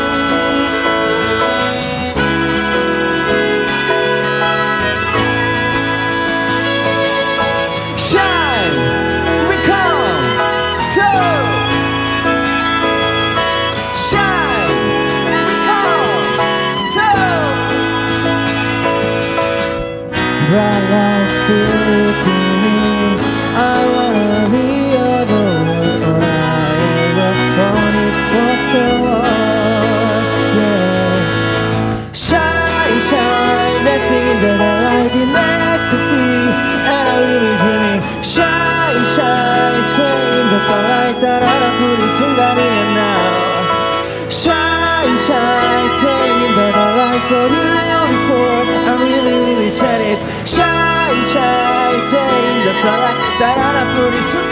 [41.73, 44.29] 따라라 부른 순간이야 now.
[44.29, 48.61] Shine, shine, saying that our lives so beautiful.
[48.89, 50.17] I'm really, really excited.
[50.45, 53.17] Shine, shine, saying that's alright.
[53.39, 54.42] 따라라 부른 순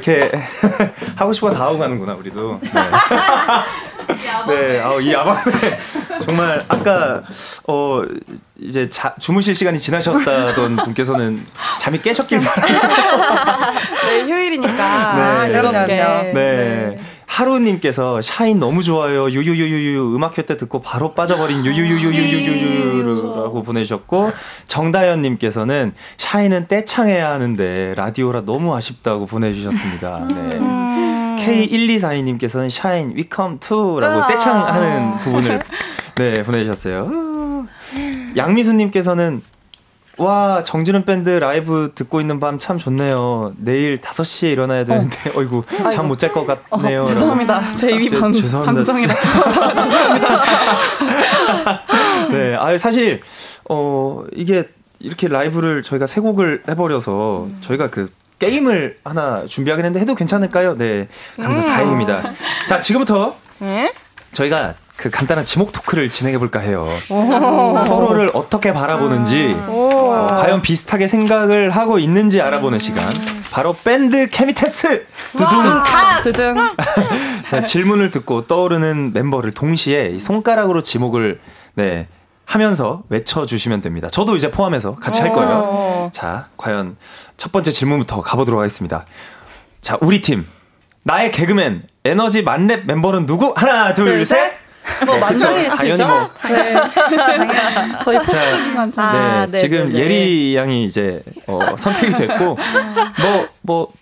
[0.00, 0.30] 이렇게
[1.16, 2.58] 하고 싶은 거다 하고 가는구나 우리도.
[2.62, 2.70] 네.
[4.48, 5.78] 네, 아우, 이 야밤에
[6.24, 7.22] 정말 아까
[7.68, 8.02] 어
[8.58, 11.46] 이제 자, 주무실 시간이 지나셨다던 분께서는
[11.78, 13.72] 잠이 깨셨길 바랍니다.
[14.06, 15.44] 네, 휴일이니까 네.
[15.52, 15.96] 즐겁게.
[15.96, 16.32] 그럼요.
[16.32, 16.96] 네.
[17.26, 19.30] 하루님께서 샤인 너무 좋아요.
[19.30, 24.30] 유유유유유 음악회 때 듣고 바로 빠져버린 유유유유유유유라고 보내셨고
[24.70, 30.28] 정다현님께서는 샤인은 떼창해야 하는데 라디오라 너무 아쉽다고 보내주셨습니다.
[30.28, 31.44] 네.
[31.44, 35.58] K1242님께서는 샤인 come to라고 떼창하는 부분을
[36.16, 37.10] 네 보내주셨어요.
[38.36, 39.42] 양미수님께서는
[40.18, 43.54] 와 정준은 밴드 라이브 듣고 있는 밤 참 좋네요.
[43.56, 47.00] 내일 5시에 일어나야 되는데 어 이구 잠 못 잘 것 같네요.
[47.00, 47.72] 어, 죄송합니다.
[47.72, 48.74] 제 입이 제- 방, 죄송합니다.
[48.74, 49.14] 방정이라.
[52.32, 53.20] 네, 아 사실
[53.68, 54.68] 어 이게
[54.98, 60.76] 이렇게 라이브를 저희가 세 곡을 해버려서 저희가 그 게임을 하나 준비하긴 했는데 해도 괜찮을까요?
[60.78, 61.08] 네,
[61.40, 62.22] 감사 다행입니다.
[62.66, 63.36] 자 지금부터
[64.32, 66.86] 저희가 그 간단한 지목 토크를 진행해 볼까 해요.
[67.08, 73.06] 서로를 어떻게 바라보는지, 어, 과연 비슷하게 생각을 하고 있는지 알아보는 시간.
[73.50, 75.06] 바로 밴드 케미 테스트.
[75.32, 75.48] 두둥.
[76.22, 76.54] 드등.
[77.48, 81.40] 자, 질문을 듣고 떠오르는 멤버를 동시에 이 손가락으로 지목을
[81.74, 82.06] 네,
[82.50, 84.08] 하면서 외쳐주시면 됩니다.
[84.10, 86.10] 저도 이제 포함해서 같이 할 거예요.
[86.12, 86.96] 자, 과연
[87.36, 89.04] 첫 번째 질문부터 가보도록 하겠습니다.
[89.80, 90.44] 자, 우리 팀.
[91.04, 93.54] 나의 개그맨, 에너지 만렙 멤버는 누구?
[93.56, 94.52] 하나, 둘, 둘, 셋!
[95.06, 95.20] 뭐 네.
[95.20, 95.96] 만장일치죠?
[95.96, 96.30] 당연히 뭐.
[96.48, 97.98] 네.
[98.02, 99.12] 저희 폭죽이 많잖아요.
[99.12, 99.98] 네, 아, 네, 지금 네, 네.
[100.00, 102.44] 예리 양이 이제 어, 선택이 됐고,
[103.20, 103.92] 뭐, 뭐,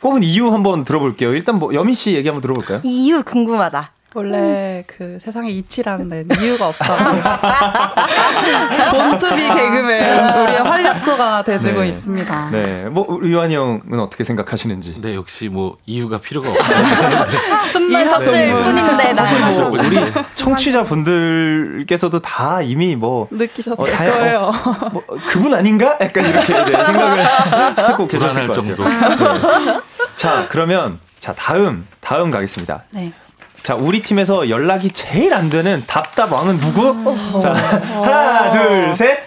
[0.00, 1.32] 꼽은 이유 한번 들어볼게요.
[1.32, 2.80] 일단 뭐, 여민 씨 얘기 한번 들어볼까요?
[2.82, 3.92] 이유 궁금하다.
[4.16, 7.04] 원래 그 세상에 이치라는 데는 이유가 없다고.
[8.90, 11.88] 본투비 개그맨 우리의 활력소가 돼주고 네.
[11.88, 12.50] 있습니다.
[12.50, 15.00] 네, 뭐, 유한이 형은 어떻게 생각하시는지.
[15.00, 17.66] 네, 역시 뭐 이유가 필요가 없어요.
[17.70, 18.52] 숨만 쉬었을 네.
[18.52, 19.86] 뿐인데 나 사실 뭐 네.
[19.88, 24.52] 우리 청취자 분들께서도 다 이미 뭐, 느끼셨을 어, 다야- 거예요.
[24.92, 25.98] 뭐 그분 아닌가?
[26.00, 28.84] 약간 이렇게 네, 생각을 하고 계셨을 것 정도.
[28.84, 29.64] 같아요.
[29.74, 29.80] 네.
[30.14, 32.84] 자, 그러면 자 다음 다음 가겠습니다.
[32.90, 33.12] 네.
[33.64, 37.40] 자, 우리 팀에서 연락이 제일 안 되는 답답 왕은 누구?
[37.40, 39.20] 자, 하나, 둘, 셋.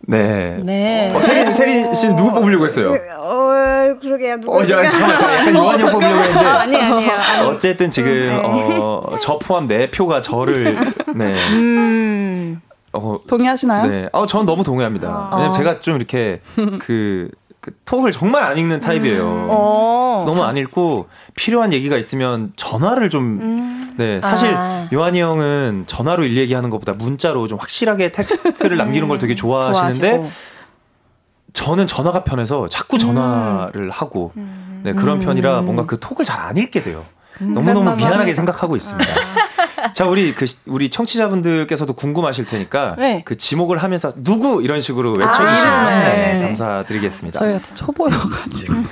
[0.00, 0.58] 네.
[0.64, 1.12] 네.
[1.14, 2.96] 어, 세린 세린 씨 누구 뽑으려고 했어요?
[3.18, 4.40] 어, 아 그러게요.
[4.40, 4.56] 누구?
[4.56, 5.38] 어, 야, 잠깐만, 잠깐만.
[5.40, 6.46] 약간 요한이 형 보려고 했는데.
[6.48, 7.12] 아니 아니에요.
[7.12, 7.48] 아니.
[7.48, 8.40] 어쨌든 지금 네.
[8.42, 10.78] 어, 저 포함 네 표가 저를
[11.14, 11.34] 네.
[11.52, 12.62] 음.
[12.94, 13.86] 어, 동의하시나요?
[13.90, 14.08] 네.
[14.12, 15.30] 어, 전 너무 동의합니다.
[15.32, 16.40] 왜냐면 제가 좀 이렇게
[16.80, 17.28] 그,
[17.62, 19.46] 그 톡을 정말 안 읽는 타입이에요.
[19.48, 20.24] 어.
[20.28, 24.88] 너무 안 읽고 필요한 얘기가 있으면 전화를 좀 네, 사실 아.
[24.92, 30.32] 요한이 형은 전화로 일 얘기하는 것보다 문자로 좀 확실하게 텍스트를 남기는 걸 되게 좋아하시는데 좋아하시고.
[31.52, 34.32] 저는 전화가 편해서 자꾸 전화를 하고
[34.82, 37.04] 네, 그런 편이라 뭔가 그 톡을 잘 안 읽게 돼요.
[37.38, 39.08] 너무너무 미안하게 생각하고 있습니다.
[39.92, 43.22] 자, 우리 그 시- 우리 청취자분들께서도 궁금하실 테니까 네.
[43.24, 46.04] 그 지목을 하면서 누구 이런 식으로 외쳐 주시면 이름을.
[46.16, 46.42] 네, 네.
[46.44, 47.38] 감사드리겠습니다.
[47.38, 48.74] 저희가 다 초보여 가지고.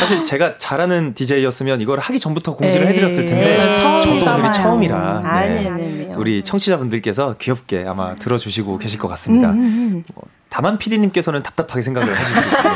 [0.00, 2.92] 사실 제가 잘하는 DJ였으면 이걸 하기 전부터 공지를 에이.
[2.92, 4.52] 해드렸을 텐데 네, 저도 오늘이.
[4.52, 5.28] 처음이라 네.
[5.28, 6.14] 아니, 아니, 아니.
[6.16, 9.48] 우리 청취자분들께서 귀엽게 아마 들어 주시고 계실 것 같습니다.
[9.52, 12.68] 뭐, 다만 PD님께서는 답답하게 생각을 하시고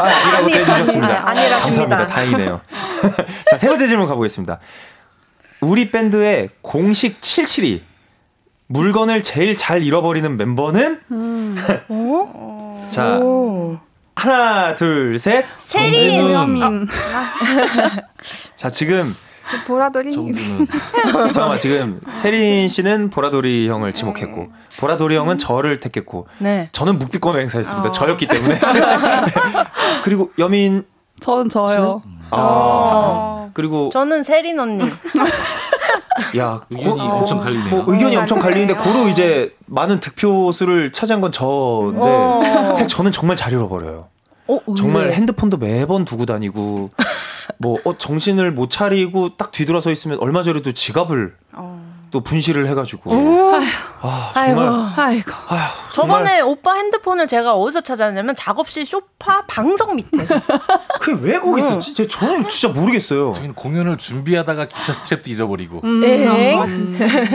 [0.00, 1.28] 아, 아니라고 또 해주셨습니다.
[1.28, 1.96] 아니, 아니라십니다.
[1.96, 2.06] 감사합니다.
[2.06, 2.60] 다행이네요.
[3.50, 4.58] 자, 세 번째 질문 가보겠습니다.
[5.60, 7.82] 우리 밴드의 공식 772
[8.66, 11.00] 물건을 제일 잘 잃어버리는 멤버는
[12.90, 13.20] 자
[14.16, 15.44] 하나 둘 셋.
[15.58, 16.32] 세린.
[16.32, 16.88] 정진은
[18.54, 19.12] 자 지금
[19.50, 20.12] 그 보라돌이.
[21.32, 26.68] 잠깐만 지금 세린 씨는 보라돌이 형을 지목했고 보라돌이 형은 저를 택했고 네.
[26.72, 27.88] 저는 묵비권을 행사했습니다.
[27.88, 27.92] 어.
[27.92, 28.58] 저였기 때문에
[30.04, 30.84] 그리고 여민
[31.18, 32.02] 전 저요.
[32.30, 33.39] 아 어.
[33.54, 34.84] 그리고 저는 세린 언니.
[36.36, 37.70] 야 의견이 고- 엄청 갈리네요.
[37.84, 38.94] 뭐 의견이 엄청 갈리는데 갈리네요.
[39.02, 42.42] 고로 이제 많은 득표 수를 차지한 건 저인데 어.
[42.68, 44.08] 사실 저는 정말 잘 잃어버려요.
[44.48, 45.12] 어, 정말.
[45.12, 46.90] 핸드폰도 매번 두고 다니고
[47.58, 51.79] 뭐 어, 정신을 못 차리고 딱 뒤돌아서 있으면 얼마 전에도 지갑을 어.
[52.10, 53.10] 또 분실을 해가지고
[54.02, 55.30] 아 정말 아이고.
[55.48, 60.18] 아휴, 저번에 오빠 핸드폰을 제가 어디서 찾았냐면 작업실 소파 방석 밑에.
[61.00, 61.94] 그게 왜 거기 있었지?
[61.94, 63.32] 제- 저는 진짜 모르겠어요.
[63.34, 66.60] 저희는 공연을 준비하다가 기타 스트랩도 잊어버리고 엥?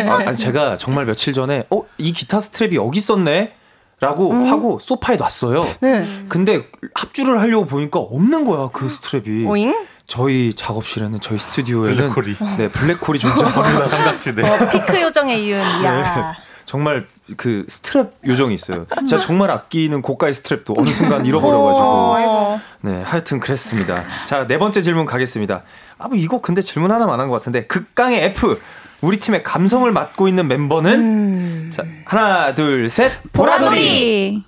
[0.09, 3.53] 아, 아니, 제가 정말 며칠 전에 어 이 기타 스트랩이 여기 있었네.
[4.01, 5.61] 라고 하고 소파에 놨어요.
[5.80, 6.05] 네.
[6.28, 9.47] 근데 합주를 하려고 보니까 없는 거야 그 스트랩이.
[9.47, 9.73] 오잉?
[10.08, 12.58] 저희 작업실에는 저희 스튜디오에는 블랙홀이.
[12.58, 14.41] 네 블랙홀이 존재하고 버뮤다 삼각지대.
[14.43, 16.36] 어, 피크 요정에 이은 야.
[16.66, 17.06] 정말
[17.38, 18.86] 그 스트랩 요정이 있어요.
[19.08, 22.62] 제가 정말 아끼는 고가의 스트랩도 어느 순간 잃어버려가지고 어.
[22.82, 23.95] 네 하여튼 그랬습니다.
[24.26, 25.64] 자 네 번째 질문 가겠습니다.
[25.99, 28.60] 아 뭐 이거 근데 질문 하나만 한 것 같은데 극강의 F
[29.01, 34.43] 우리 팀의 감성을 맡고 있는 멤버는 자 하나 둘 셋 보라돌이.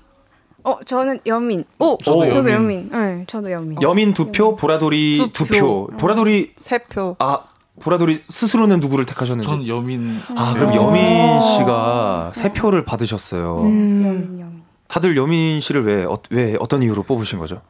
[0.68, 1.64] 어 저는 여민.
[1.80, 1.98] 오.
[2.04, 2.30] 저도 오.
[2.30, 2.90] 저도 여민.
[2.92, 3.20] 여민.
[3.20, 3.82] 네, 저도 여민.
[3.82, 5.88] 여민 두 표, 보라돌이 두 표.
[5.98, 7.16] 보라돌이 세 표.
[7.20, 7.44] 아
[7.80, 9.48] 보라돌이 스스로는 누구를 택하셨는지.
[9.48, 13.60] 전 여민 아 그럼 여민 씨가 세 표를 받으셨어요.
[13.64, 14.64] 여민 여민.
[14.90, 17.62] 다들 여민 씨를 왜, 어, 왜 어떤 이유로 뽑으신 거죠?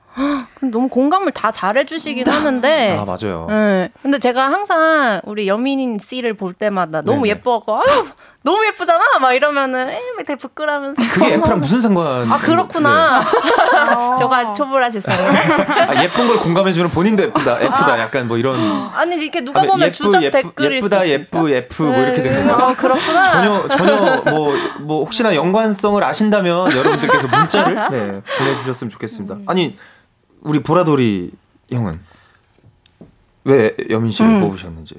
[0.72, 2.98] 너무 공감을 다 잘해주시긴 하는데.
[2.98, 3.48] 아 맞아요.
[3.50, 3.90] 네.
[4.02, 7.30] 근데 제가 항상 우리 여민 씨를 볼 때마다 너무 네네.
[7.30, 8.06] 예뻐갖고, 아유,
[8.44, 9.20] 너무 예쁘잖아!
[9.20, 10.96] 막 이러면은, 에이, 부끄러면서.
[11.12, 12.32] 그게 F랑 무슨 상관?
[12.32, 13.22] 아, 그렇구나.
[14.20, 15.32] 저가 아직 초보라 죄송해요.
[15.32, 15.82] 네.
[15.82, 18.58] 아, 예쁜 걸 공감해주는 본인도 예쁘다, F다, 약간 뭐 이런.
[18.94, 21.08] 아니, 이렇게 누가 아, 보면 예쁘, 주접 예쁘, 댓글일 예쁘다.
[21.08, 22.48] 예쁘, F 뭐 이렇게 된 네.
[22.48, 22.68] 건가?
[22.70, 23.24] 아, 그렇구나.
[23.24, 29.38] 전혀 전혀 뭐뭐 혹시나 연관성을 아신다면 여러분들께서 문자를 네, 보내주셨으면 좋겠습니다.
[29.48, 29.78] 아니
[30.42, 31.32] 우리 보라돌이
[31.72, 32.00] 형은
[33.44, 34.42] 왜 여민 씨를 음.
[34.42, 34.96] 뽑으셨는지.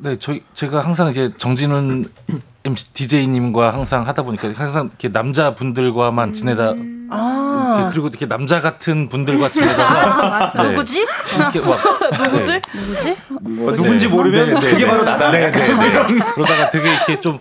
[0.00, 2.04] 네, 저희 제가 항상 이제 정진훈
[2.64, 6.74] MC DJ님과 항상 하다 보니까 항상 이렇게 남자 분들과만 지내다
[7.10, 7.74] 아.
[7.76, 11.06] 이렇게 그리고 이렇게 남자 같은 분들과 지내다가 네, 누구지?
[11.36, 11.78] 이렇게 막
[12.10, 12.60] 누구지?
[12.74, 13.16] 누구지?
[13.30, 15.30] 어, 누군지 모르면 그게 바로 나다.
[15.30, 16.04] 네, 네, 네.
[16.34, 17.38] 그러다가 되게 이렇게 좀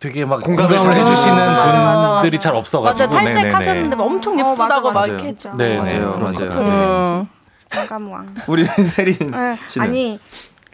[0.00, 2.42] 되게 막 공감을 공감을, 잘 해주시는 맞아, 맞아, 분들이 맞아.
[2.42, 5.06] 잘 맞아, 없어가지고 탈색하셨는데 막 엄청 어, 예쁘다고 맞아, 막.
[5.08, 5.52] 이렇게 했죠.
[5.56, 6.50] 네, 네, 맞아요, 맞아요.
[6.60, 7.28] 음.
[7.70, 8.34] 감감왕.
[8.46, 10.18] 우리 세린 네, 씨는 아니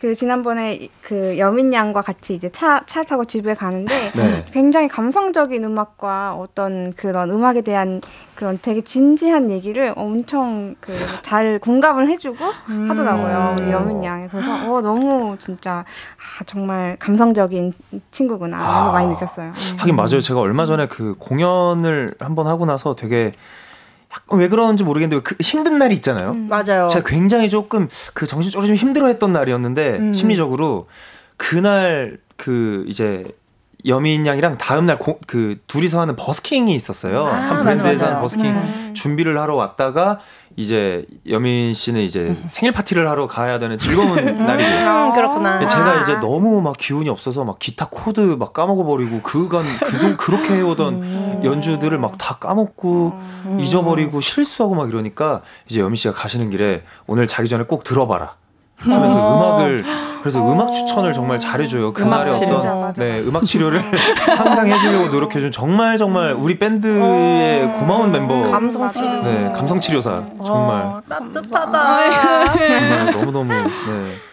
[0.05, 4.45] 그 지난번에 그 여민 양과 같이 이제 차 차 타고 집에 가는데 네.
[4.53, 8.03] 굉장히 감성적인 음악과 어떤 그런 음악에 대한
[8.35, 10.93] 그런 되게 진지한 얘기를 엄청 그
[11.23, 12.37] 잘 공감을 해주고
[12.89, 15.87] 하더라고요 우리 여민 양이 그래서 어 너무 진짜
[16.19, 17.73] 아 정말 감성적인
[18.11, 19.49] 친구구나 이런 거 많이 느꼈어요.
[19.49, 19.77] 음.
[19.79, 20.21] 하긴 맞아요.
[20.21, 23.33] 제가 얼마 전에 그 공연을 한번 하고 나서 되게
[24.15, 26.31] 약간 왜 그런지 모르겠는데 그 힘든 날이 있잖아요.
[26.33, 26.47] 음.
[26.49, 26.89] 맞아요.
[26.89, 30.15] 제가 굉장히 조금 그 정신적으로 좀 힘들어했던 날이었는데 음.
[30.15, 30.87] 심리적으로
[31.37, 33.25] 그날 그 이제
[33.87, 37.27] 여민 양이랑 다음 날그 둘이서 하는 버스킹이 있었어요.
[37.27, 38.21] 아, 한 브랜드에서 맞아, 하는 맞아.
[38.23, 38.93] 버스킹 네.
[38.95, 40.21] 준비를 하러 왔다가
[40.57, 45.09] 이제 여민 씨는 이제 생일 파티를 하러 가야 되는 즐거운 날이에요.
[45.09, 45.67] 음, 그렇구나.
[45.67, 50.55] 제가 이제 너무 막 기운이 없어서 막 기타 코드 막 까먹어 버리고 그간 그동 그렇게
[50.55, 53.13] 해오던 연주들을 막 다 까먹고
[53.47, 53.59] 음.
[53.61, 58.37] 잊어버리고 실수하고 막 이러니까 이제 여미 씨가 가시는 길에 오늘 자기 전에 꼭 들어봐라.
[58.93, 59.37] 하면서 어.
[59.37, 59.85] 음악을
[60.21, 61.93] 그래서 음악 추천을 정말 잘해줘요.
[61.93, 62.57] 그날의 치료.
[62.57, 63.03] 어떤 맞아.
[63.03, 63.83] 네 음악 치료를
[64.37, 68.51] 항상 해주려고 노력해준 정말 정말 우리 밴드의 고마운 멤버 어.
[68.51, 69.23] 감성 치료.
[69.23, 72.53] 네 감성 치료사 정말 어, 따뜻하다.
[72.57, 73.71] 정말 너무 너무 네.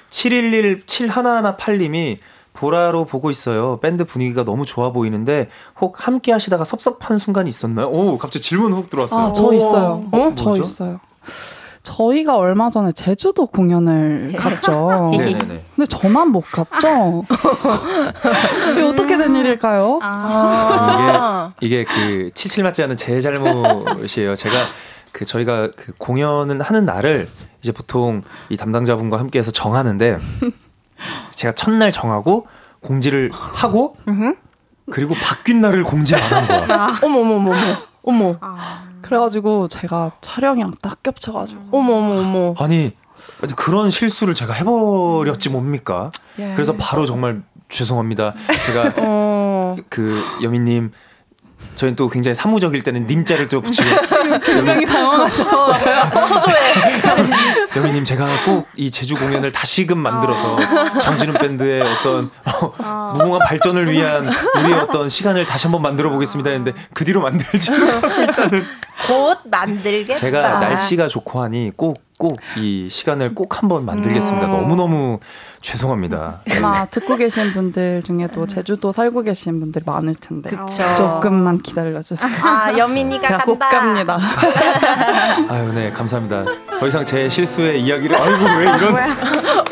[0.09, 2.17] 711 7118님이
[2.53, 3.79] 보라로 보고 있어요.
[3.81, 5.49] 밴드 분위기가 너무 좋아 보이는데
[5.79, 7.87] 혹 함께 하시다가 섭섭한 순간이 있었나요?
[7.87, 9.27] 오, 갑자기 질문 훅 들어왔어요.
[9.27, 10.03] 아, 저 있어요.
[10.11, 10.31] 어?
[10.35, 10.61] 저 뭐죠?
[10.61, 10.99] 있어요.
[11.83, 15.11] 저희가 얼마 전에 제주도 공연을 갔죠.
[15.11, 15.63] 네네네.
[15.75, 17.23] 근데 저만 못 갔죠?
[18.73, 19.99] 이게 어떻게 된 일일까요?
[20.01, 21.53] 아.
[21.61, 24.35] 이게 그 칠칠 맞지 않은 제 잘못이에요.
[24.35, 24.55] 제가
[25.11, 27.27] 그 저희가 그 공연은 하는 날을
[27.61, 30.17] 이제 보통 이 담당자분과 함께해서 정하는데
[31.33, 32.47] 제가 첫날 정하고
[32.81, 33.97] 공지를 하고
[34.91, 36.95] 그리고 바뀐 날을 공지 안 한 거야.
[37.03, 41.63] 어머 어머 어머 어머 어머 아, 그래가지고 제가 촬영이랑 딱 겹쳐가지고.
[41.77, 42.55] 어머 어머 어머.
[42.57, 42.93] 아니
[43.43, 46.11] 아니, 그런 실수를 제가 해버렸지 뭡니까?
[46.39, 46.53] 예.
[46.53, 48.33] 그래서 바로 정말 죄송합니다.
[48.65, 49.75] 제가 어.
[49.89, 50.91] 그 여민님
[51.75, 53.85] 저희는 또 굉장히 사무적일 때는 님자를 또 붙이고
[54.39, 55.73] 굉장히 당황하셨어요.
[57.75, 60.57] 여민님 제가 꼭 이 제주 공연을 다시금 만들어서
[60.99, 64.27] 정진훈 밴드의 어떤 어, 무궁한 발전을 위한
[64.57, 67.69] 우리의 어떤 시간을 다시 한번 만들어 보겠습니다 했는데 그 뒤로 만들지
[69.07, 70.19] 곧 만들겠다.
[70.19, 74.45] 제가 날씨가 좋고 하니 꼭 꼭 이 시간을 꼭 한번 만들겠습니다.
[74.47, 75.19] 너무너무
[75.61, 76.41] 죄송합니다.
[76.57, 80.49] 아마 듣고 계신 분들 중에도 제주도 살고 계신 분들이 많을 텐데.
[80.51, 80.83] 그쵸.
[80.97, 82.29] 조금만 기다려주세요.
[82.43, 83.79] 아 연민이가 제가 꼭 간다.
[83.79, 84.17] 갑니다.
[85.49, 86.43] 아유, 네, 감사합니다.
[86.79, 88.95] 더 이상 제 실수의 이야기를 아이고 왜 이런.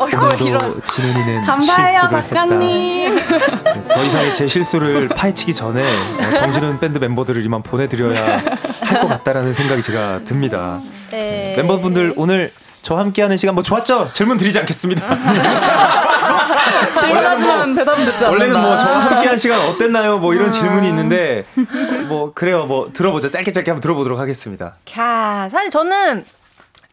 [0.00, 3.18] 오늘도 진은이는 감사해요, 실수를 작가님.
[3.18, 3.72] 했다.
[3.74, 8.38] 네, 더 이상의 제 실수를 파헤치기 전에 어, 정진은 밴드 멤버들을 이만 보내드려야
[8.82, 10.80] 할 것 같다라는 생각이 제가 듭니다.
[11.10, 11.54] 네.
[11.56, 12.52] 멤버분들 오늘
[12.82, 14.08] 저와 함께하는 시간 뭐 좋았죠?
[14.12, 15.06] 질문 드리지 않겠습니다.
[17.00, 18.30] 질문하지만 대답 듣지 않는다.
[18.30, 20.18] 원래는 뭐 저와 함께한 시간 어땠나요?
[20.18, 21.44] 뭐 이런 질문이 있는데
[22.08, 22.66] 뭐 그래요.
[22.66, 23.30] 뭐 들어보죠.
[23.30, 24.76] 짧게 짧게 한번 들어보도록 하겠습니다.
[24.86, 26.24] 캬, 사실 저는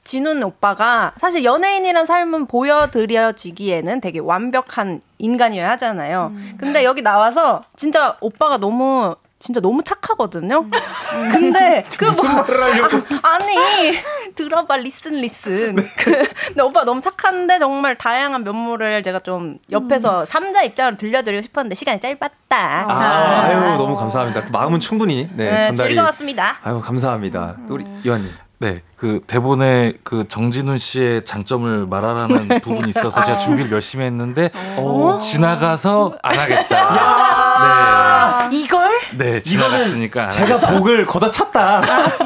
[0.04, 6.32] 진훈 오빠가 사실 연예인이란 삶은 보여드려지기에는 되게 완벽한 인간이어야 하잖아요.
[6.58, 10.66] 근데 여기 나와서 진짜 오빠가 너무 진짜 너무 착하거든요.
[11.32, 12.98] 근데 그 무슨 말을 하려고?
[13.24, 15.76] 아니 들어봐 listen listen.
[15.76, 21.76] 그, 근데 오빠 너무 착한데 정말 다양한 면모를 제가 좀 옆에서 삼자 입장으로 들려드리고 싶었는데
[21.76, 22.88] 시간이 짧았다.
[22.90, 24.44] 아, 아유 너무 감사합니다.
[24.44, 25.94] 그 마음은 충분히 네, 네, 전달이.
[25.96, 26.58] 즐거웠습니다.
[26.64, 27.56] 아유 감사합니다.
[27.68, 28.30] 또 우리 요한님.
[28.60, 35.20] 네, 그 대본에 그 정진운 씨의 장점을 말하라는 부분이 있어서 제가 준비를 열심히 했는데 어.
[35.22, 38.50] 지나가서 안 하겠다.
[38.52, 41.82] 이걸 네, 네, 지나갔으니까 안 제가 복을 걷어 찼다.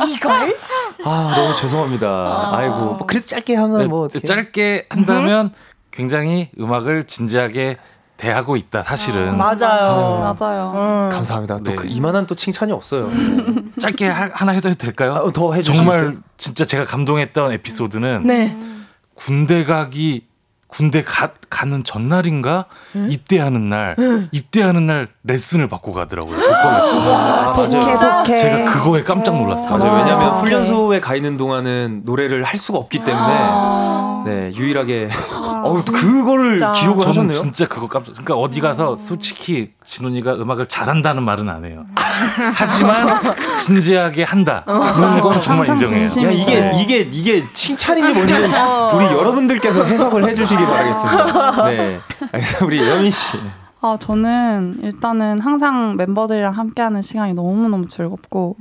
[0.07, 0.55] 이걸
[1.03, 2.07] 아 너무 죄송합니다.
[2.07, 4.19] 아 이고 뭐 그래도 짧게 하면 네, 뭐 어떻게.
[4.19, 5.53] 짧게 한다면
[5.91, 7.77] 굉장히 음악을 진지하게
[8.17, 8.83] 대하고 있다.
[8.83, 10.35] 사실은 맞아요.
[10.39, 11.09] 맞아요.
[11.11, 11.57] 감사합니다.
[11.57, 11.75] 또 네.
[11.75, 13.07] 그 이만한 또 칭찬이 없어요.
[13.79, 15.15] 짧게 하, 하나 해도 될까요?
[15.15, 15.91] 아, 더 해주시겠어요?
[15.91, 18.55] 정말 진짜 제가 감동했던 에피소드는 네.
[19.15, 20.27] 군대 가기
[20.67, 22.65] 군대 가, 가는 전날인가
[23.09, 23.95] 입대하는 날
[24.31, 26.37] 입대하는 날 레슨을 받고 가더라고요.
[26.37, 26.97] 보컬 레슨.
[27.01, 28.23] 아, 맞아요.
[28.25, 28.37] 독해.
[28.37, 29.77] 제가 그거에 깜짝 놀랐어요.
[29.77, 29.97] 맞아요.
[29.99, 33.33] 왜냐하면 아, 훈련소에 가 있는 동안은 노래를 할 수가 없기 때문에
[34.25, 35.09] 네 유일하게
[35.63, 36.57] 어우 또 그거를.
[36.57, 37.31] 기억을 저는 하셨네요.
[37.31, 38.13] 진짜 그거 깜짝.
[38.13, 41.85] 그러니까 어디 가서 솔직히 진훈이가 음악을 잘한다는 말은 안 해요.
[42.55, 43.19] 하지만
[43.55, 44.63] 진지하게 한다.
[44.65, 46.07] 그런 건 정말 인정해요.
[46.07, 46.23] 진심.
[46.23, 46.71] 야 이게 네.
[46.81, 48.49] 이게 이게 칭찬인지 뭔지는
[48.93, 51.25] 우리 여러분들께서 해석을 해주시기 바라겠습니다.
[51.65, 51.99] 네.
[52.63, 53.27] 우리 여민 씨.
[53.81, 58.55] 아, 저는 일단은 항상 멤버들이랑 함께하는 시간이 너무너무 즐겁고,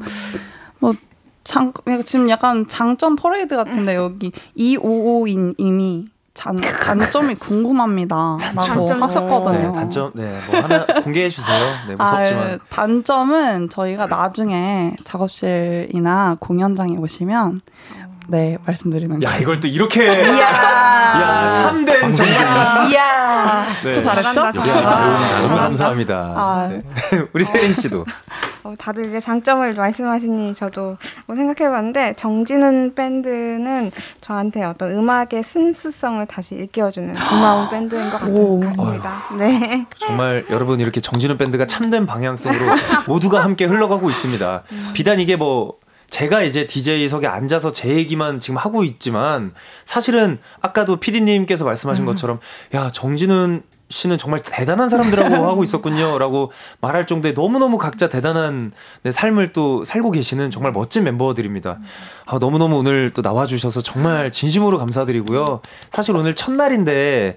[0.79, 0.95] 뭐,
[1.45, 1.73] 장,
[2.05, 8.39] 지금 약간 장점 퍼레이드 같은데, 여기 255인 장, 단점이 궁금합니다.
[8.55, 9.03] 라고 장점.
[9.03, 9.59] 하셨거든요.
[9.59, 11.59] 네, 단점 네 뭐 하나 공개해 주세요.
[11.89, 17.61] 네 무섭지만 아, 단점은 저희가 나중에 작업실이나 공연장에 오시면
[18.31, 19.43] 네 말씀드리는 야 거예요.
[19.43, 23.67] 이걸 또 이렇게 야 참된 정말 이야.
[23.83, 23.93] 네.
[23.93, 24.33] 저 잘했죠?
[24.33, 25.41] 잘한다.
[25.43, 26.15] 너무 감사합니다.
[26.37, 26.69] 아.
[26.71, 26.83] 네.
[27.33, 28.05] 우리 세린 씨도
[28.63, 36.55] 어, 다들 이제 장점을 말씀하시니 저도 뭐 생각해봤는데 정진은 밴드는 저한테 어떤 음악의 순수성을 다시
[36.57, 38.61] 일깨워주는 고마운 밴드인 것 오.
[38.61, 39.23] 같은, 같습니다.
[39.39, 39.87] 네.
[39.99, 42.65] 정말 여러분 이렇게 정진우 밴드가 참된 방향성으로
[43.07, 44.63] 모두가 함께 흘러가고 있습니다.
[44.93, 45.75] 비단 이게 뭐
[46.11, 49.55] 제가 이제 DJ석에 앉아서 제 얘기만 지금 하고 있지만
[49.85, 52.41] 사실은 아까도 PD님께서 말씀하신 것처럼
[52.75, 59.49] 야 정진훈 씨는 정말 대단한 사람들하고 하고 있었군요라고 말할 정도의 너무너무 각자 대단한 네, 삶을
[59.49, 61.79] 또 살고 계시는 정말 멋진 멤버들입니다.
[62.27, 65.61] 아, 너무너무 오늘 또 나와주셔서 정말 진심으로 감사드리고요.
[65.91, 67.37] 사실 오늘 첫날인데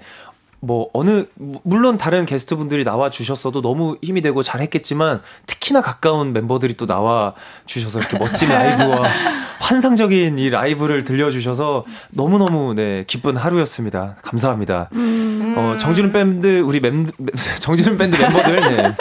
[0.63, 6.87] 뭐 어느 물론 다른 게스트분들이 나와 주셨어도 너무 힘이 되고 잘했겠지만 특히나 가까운 멤버들이 또
[6.87, 7.33] 나와
[7.65, 9.03] 주셔서 이렇게 멋진 라이브와
[9.59, 14.15] 환상적인 이 라이브를 들려주셔서 너무 너무 네 기쁜 하루였습니다.
[14.21, 14.87] 감사합니다.
[14.93, 15.53] 음.
[15.57, 17.11] 어, 정준훈 밴드 우리 멤
[17.59, 18.95] 정준훈 밴드 멤버들 네.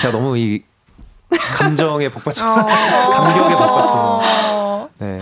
[0.00, 0.64] 제가 너무 이
[1.30, 5.20] 감정에 복받쳐서 감격에 복받쳐서 네.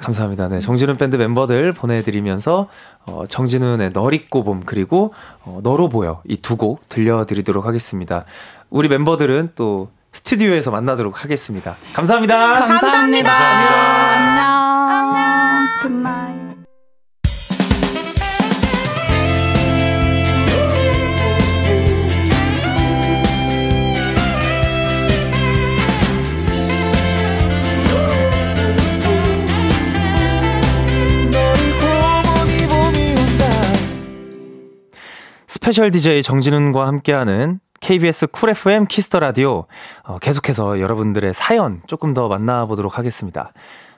[0.00, 0.48] 감사합니다.
[0.48, 2.68] 네, 정진훈 밴드 멤버들 보내드리면서
[3.06, 5.12] 어, 정진훈의 널 잊고 봄 그리고
[5.44, 8.24] 어, 너로 보여 이 두 곡 들려드리도록 하겠습니다.
[8.70, 11.74] 우리 멤버들은 또 스튜디오에서 만나도록 하겠습니다.
[11.94, 12.66] 감사합니다.
[12.66, 13.32] 감사합니다.
[13.32, 14.55] 안녕.
[35.66, 39.66] 스페셜 DJ 정진운과 함께하는 KBS Cool FM Kiss the Radio
[40.04, 43.52] 어, 계속해서 여러분들의 사연 조금 더 만나보도록 하겠습니다.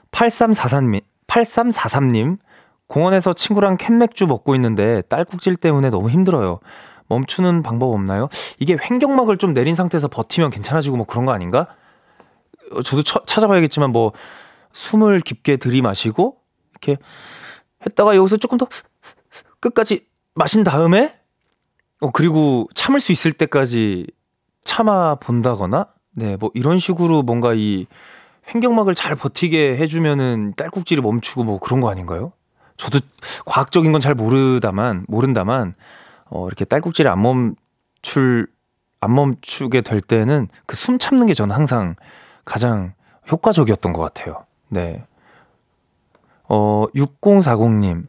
[0.09, 2.39] 8343님, 8343님
[2.87, 6.59] 공원에서 친구랑 캔맥주 먹고 있는데 딸꾹질 때문에 너무 힘들어요.
[7.05, 8.29] 멈추는 방법 없나요?
[8.57, 11.67] 이게 횡격막을 좀 내린 상태에서 버티면 괜찮아지고 뭐 그런 거 아닌가?
[12.71, 14.13] 어, 저도 처, 찾아봐야겠지만 뭐
[14.73, 16.35] 숨을 깊게 들이마시고
[16.71, 16.97] 이렇게
[17.85, 18.67] 했다가 여기서 조금 더
[19.59, 21.18] 끝까지 마신 다음에
[22.01, 24.07] 어, 그리고 참을 수 있을 때까지
[24.63, 27.87] 참아 본다거나, 네, 뭐 이런 식으로 뭔가 이
[28.53, 32.31] 횡격막을 잘 버티게 해주면은 딸꾹질이 멈추고 뭐 그런 거 아닌가요?
[32.77, 32.99] 저도
[33.45, 35.75] 과학적인 건 잘 모르다만, 모른다만,
[36.29, 38.47] 어, 이렇게 딸꾹질이 안 멈출,
[39.01, 41.95] 안 멈추게 될 때는 그 숨 참는 게 저는 항상
[42.45, 42.93] 가장
[43.31, 44.45] 효과적이었던 것 같아요.
[44.69, 45.03] 네.
[46.47, 48.07] 어, 6040님.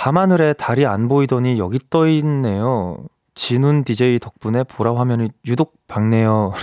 [0.00, 3.04] 밤하늘에 달이 안 보이더니 여기 떠 있네요.
[3.34, 6.54] 진훈 DJ 덕분에 보라 화면이 유독 밝네요.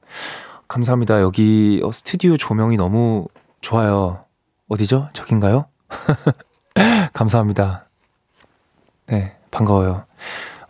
[0.66, 1.20] 감사합니다.
[1.20, 3.26] 여기 어, 스튜디오 조명이 너무
[3.60, 4.24] 좋아요.
[4.68, 5.10] 어디죠?
[5.12, 5.66] 저긴가요?
[7.12, 7.84] 감사합니다.
[9.08, 10.06] 네, 반가워요.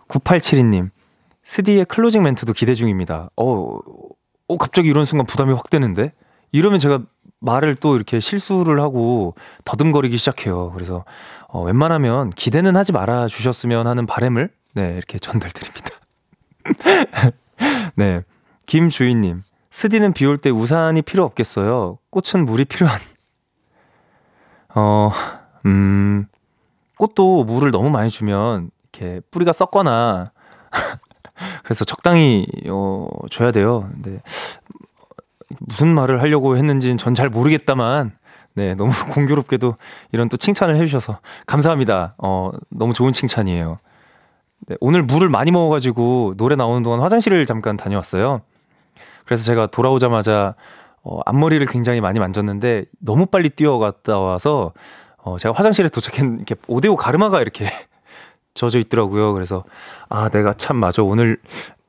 [0.09, 0.91] 9872님,
[1.45, 3.31] 스디의 클로징 멘트도 기대 중입니다.
[3.37, 3.79] 어,
[4.49, 6.13] 어, 갑자기 이런 순간 부담이 확 되는데?
[6.51, 7.05] 이러면 제가
[7.39, 9.35] 말을 또 이렇게 실수를 하고
[9.65, 10.73] 더듬거리기 시작해요.
[10.73, 11.05] 그래서
[11.53, 15.91] 어, 웬만하면 기대는 하지 말아 주셨으면 하는 바램을 네, 이렇게 전달드립니다.
[17.97, 18.23] 네.
[18.67, 21.99] 김주인님, 스디는 비 올 때 우산이 필요 없겠어요.
[22.11, 23.01] 꽃은 물이 필요한.
[24.75, 25.11] 어,
[25.67, 26.27] 음,
[26.99, 30.31] 꽃도 물을 너무 많이 주면 이렇게 뿌리가 썩거나
[31.65, 33.89] 그래서 적당히 어, 줘야 돼요.
[33.93, 34.23] 근데
[35.59, 38.13] 무슨 말을 하려고 했는지는 전 잘 모르겠다만
[38.55, 39.75] 네, 너무 공교롭게도
[40.13, 42.15] 이런 또 칭찬을 해주셔서 감사합니다.
[42.19, 43.77] 어, 너무 좋은 칭찬이에요.
[44.67, 48.43] 네, 오늘 물을 많이 먹어가지고 노래 나오는 동안 화장실을 잠깐 다녀왔어요.
[49.25, 50.55] 그래서 제가 돌아오자마자
[51.03, 54.73] 어, 앞머리를 굉장히 많이 만졌는데 너무 빨리 뛰어갔다 와서
[55.19, 57.67] 어, 제가 화장실에 도착했는데 오데오 가르마가 이렇게
[58.55, 59.33] 젖어 있더라고요.
[59.33, 59.65] 그래서
[60.09, 61.39] 아 내가 참 맞아 오늘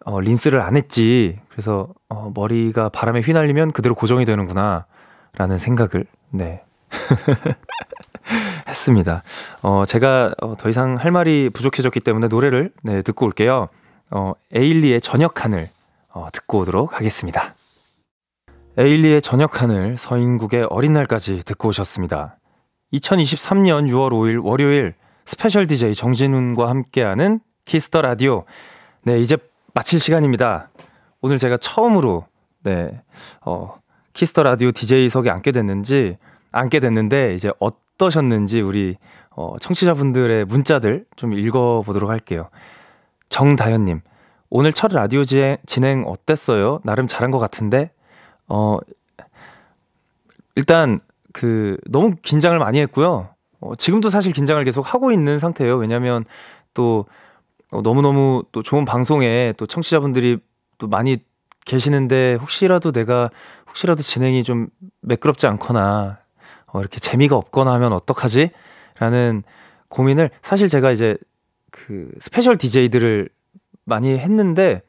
[0.06, 1.40] 어, 린스를 안 했지.
[1.50, 4.86] 그래서 어, 머리가 바람에 휘날리면 그대로 고정이 되는구나
[5.34, 6.64] 라는 생각을 네.
[8.68, 9.24] 했습니다.
[9.62, 13.70] 어, 제가 어, 더 이상 할 말이 부족해졌기 때문에 노래를 네, 듣고 올게요.
[14.12, 15.70] 어, 에일리의 저녁 하늘
[16.10, 17.56] 어, 듣고 오도록 하겠습니다.
[18.78, 22.38] 에일리의 저녁 하늘 서인국의 어린 날까지 듣고 오셨습니다.
[22.94, 24.96] 2023년 6월 5일 월요일
[25.26, 28.46] 스페셜 DJ 정진운과 함께하는 Kiss the Radio.
[29.04, 29.38] 네, 이제
[29.74, 30.70] 마칠 시간입니다.
[31.22, 32.26] 오늘 제가 처음으로
[32.64, 33.02] 네,
[33.42, 33.81] 어,
[34.14, 36.18] Kiss the Radio DJ석에 앉게 됐는지
[36.52, 38.98] 앉게 됐는데 이제 어떠셨는지 우리
[39.32, 42.50] 어, 청취자분들의 문자들 좀 읽어보도록 할게요.
[43.30, 44.02] 정다현님,
[44.50, 46.82] 오늘 첫 라디오 진행 어땠어요?
[46.84, 47.92] 나름 잘한 것 같은데,
[48.50, 48.78] 어,
[50.56, 51.00] 일단
[51.32, 53.30] 그 너무 긴장을 많이 했고요.
[53.62, 55.78] 어, 지금도 사실 긴장을 계속 하고 있는 상태예요.
[55.78, 56.26] 왜냐하면
[56.74, 57.06] 또
[57.72, 60.40] 어, 너무너무 또 좋은 방송에 또 청취자분들이
[60.78, 61.20] 또 많이
[61.66, 63.30] 계시는데 혹시라도 내가
[63.72, 64.68] 혹시라도 진행이 좀
[65.02, 66.20] 매끄럽지 않거나
[66.68, 68.52] 어, 이렇게 재미가 없거나 하면 어떡하지?
[69.00, 69.44] 라는
[69.88, 71.18] 고민을 사실 제가 이제
[71.72, 73.30] 그 스페셜 DJ들을
[73.86, 74.82] 많이 했는데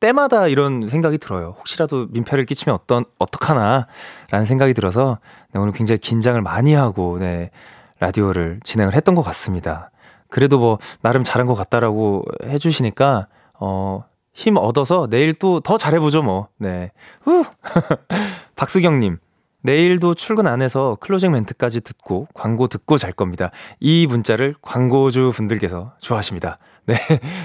[0.00, 1.56] 때마다 이런 생각이 들어요.
[1.58, 3.86] 혹시라도 민폐를 끼치면 어떤 어떡하나
[4.30, 5.18] 라는 생각이 들어서
[5.52, 7.50] 네, 오늘 굉장히 긴장을 많이 하고 네,
[7.98, 9.90] 라디오를 진행을 했던 것 같습니다.
[10.28, 13.26] 그래도 뭐 나름 잘한 것 같다라고 해주시니까
[13.58, 14.04] 어,
[14.40, 16.48] 힘 얻어서 내일 또 더 잘해보죠 뭐.
[16.56, 16.92] 네.
[17.22, 17.44] 후.
[18.56, 19.18] 박수경님.
[19.62, 23.50] 내일도 출근 안 해서 클로징 멘트까지 듣고 광고 듣고 잘 겁니다.
[23.78, 26.58] 이 문자를 광고주 분들께서 좋아하십니다.
[26.86, 26.96] 네.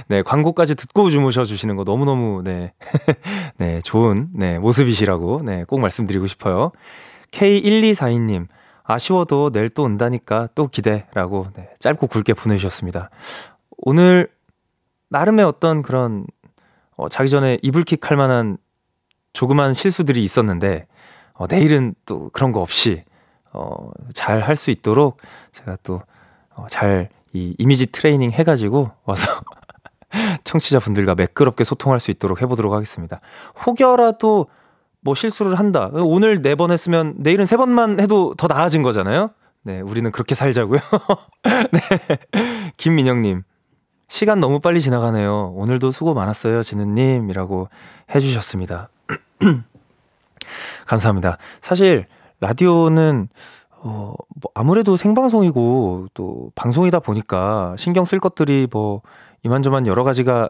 [0.07, 2.71] 네, 광고까지 듣고 주무셔 주시는 거 너무너무 네.
[3.57, 6.71] 네, 좋은 네, 모습이시라고 네, 꼭 말씀드리고 싶어요.
[7.31, 8.47] K1242님.
[8.85, 13.09] 아쉬워도 내일 또 온다니까 또 기대라고 네, 짧고 굵게 보내주셨습니다.
[13.79, 14.29] 오늘
[15.09, 16.25] 나름의 어떤 그런
[16.95, 18.57] 어, 자기 전에 이불킥 할 만한
[19.33, 20.87] 조그만 실수들이 있었는데
[21.33, 23.03] 어, 내일은 또 그런 거 없이
[23.53, 25.17] 어, 잘 할 수 있도록
[25.51, 26.01] 제가 또
[26.69, 29.29] 잘 이 이미지 트레이닝 해가지고 와서
[30.45, 33.19] 청취자분들과 매끄럽게 소통할 수 있도록 해보도록 하겠습니다.
[33.65, 34.47] 혹여라도
[35.01, 35.89] 뭐 실수를 한다.
[35.93, 39.31] 오늘 네 번 했으면 내일은 세 번만 해도 더 나아진 거잖아요.
[39.63, 40.79] 네, 우리는 그렇게 살자고요.
[41.43, 42.17] 네.
[42.77, 43.43] 김민영님,
[44.07, 45.53] 시간 너무 빨리 지나가네요.
[45.55, 47.69] 오늘도 수고 많았어요, 진우님이라고
[48.13, 48.89] 해주셨습니다.
[50.85, 51.37] 감사합니다.
[51.61, 52.05] 사실
[52.39, 53.29] 라디오는
[53.81, 59.01] 어, 뭐 아무래도 생방송이고 또 방송이다 보니까 신경 쓸 것들이 뭐
[59.43, 60.49] 이만저만 여러 가지가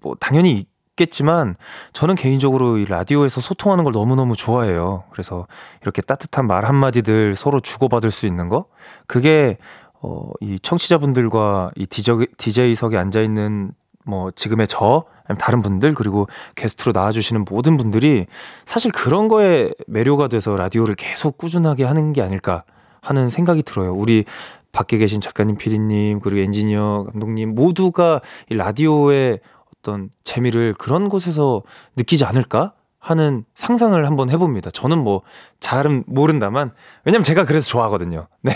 [0.00, 1.56] 뭐 당연히 있겠지만
[1.92, 5.04] 저는 개인적으로 이 라디오에서 소통하는 걸 너무너무 좋아해요.
[5.10, 5.46] 그래서
[5.82, 8.66] 이렇게 따뜻한 말 한마디들 서로 주고받을 수 있는 거
[9.06, 9.58] 그게
[10.02, 13.72] 어, 이 청취자분들과 이 디제이석에 앉아있는
[14.04, 15.04] 뭐 지금의 저
[15.38, 16.26] 다른 분들 그리고
[16.56, 18.26] 게스트로 나와주시는 모든 분들이
[18.66, 22.64] 사실 그런 거에 매료가 돼서 라디오를 계속 꾸준하게 하는 게 아닐까
[23.00, 23.94] 하는 생각이 들어요.
[23.94, 24.24] 우리
[24.72, 28.20] 밖에 계신 작가님, 피디님 그리고 엔지니어, 감독님 모두가
[28.50, 29.40] 이 라디오의
[29.78, 31.62] 어떤 재미를 그런 곳에서
[31.96, 32.72] 느끼지 않을까
[33.02, 34.70] 하는 상상을 한번 해봅니다.
[34.70, 35.22] 저는 뭐
[35.60, 36.70] 잘은 모른다만
[37.04, 38.28] 왜냐면 제가 그래서 좋아하거든요.
[38.42, 38.52] 네,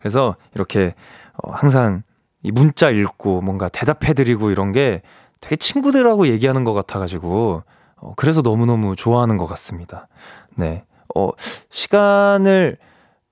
[0.00, 0.94] 그래서 이렇게
[1.34, 2.02] 어, 항상
[2.42, 5.02] 이 문자 읽고 뭔가 대답해드리고 이런 게
[5.40, 7.64] 되게 친구들하고 얘기하는 것 같아가지고,
[7.96, 10.08] 어, 그래서 너무 너무 좋아하는 것 같습니다.
[10.54, 10.84] 네.
[11.14, 11.30] 어,
[11.70, 12.78] 시간을,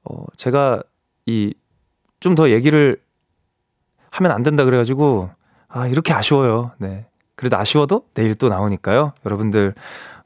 [0.04, 0.82] 어, 제가
[1.26, 1.54] 이,
[2.20, 3.00] 좀 더 얘기를
[4.10, 5.30] 하면 안 된다 그래가지고,
[5.68, 6.72] 아, 이렇게 아쉬워요.
[6.78, 7.06] 네.
[7.36, 9.12] 그래도 아쉬워도 내일 또 나오니까요.
[9.24, 9.74] 여러분들,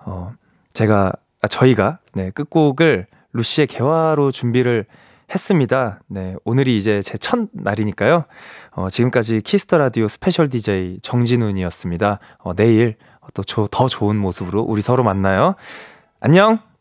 [0.04, 0.32] 어,
[0.72, 4.86] 제가, 아, 저희가, 네, 끝곡을 루시의 개화로 준비를
[5.32, 6.00] 했습니다.
[6.06, 8.24] 네, 오늘이 이제 제 첫 날이니까요.
[8.72, 12.18] 어, 지금까지 키스 더 라디오 스페셜 DJ 정진운이었습니다.
[12.38, 12.96] 어, 내일
[13.32, 15.54] 또 더 좋은 모습으로 우리 서로 만나요.
[16.20, 16.73] 안녕!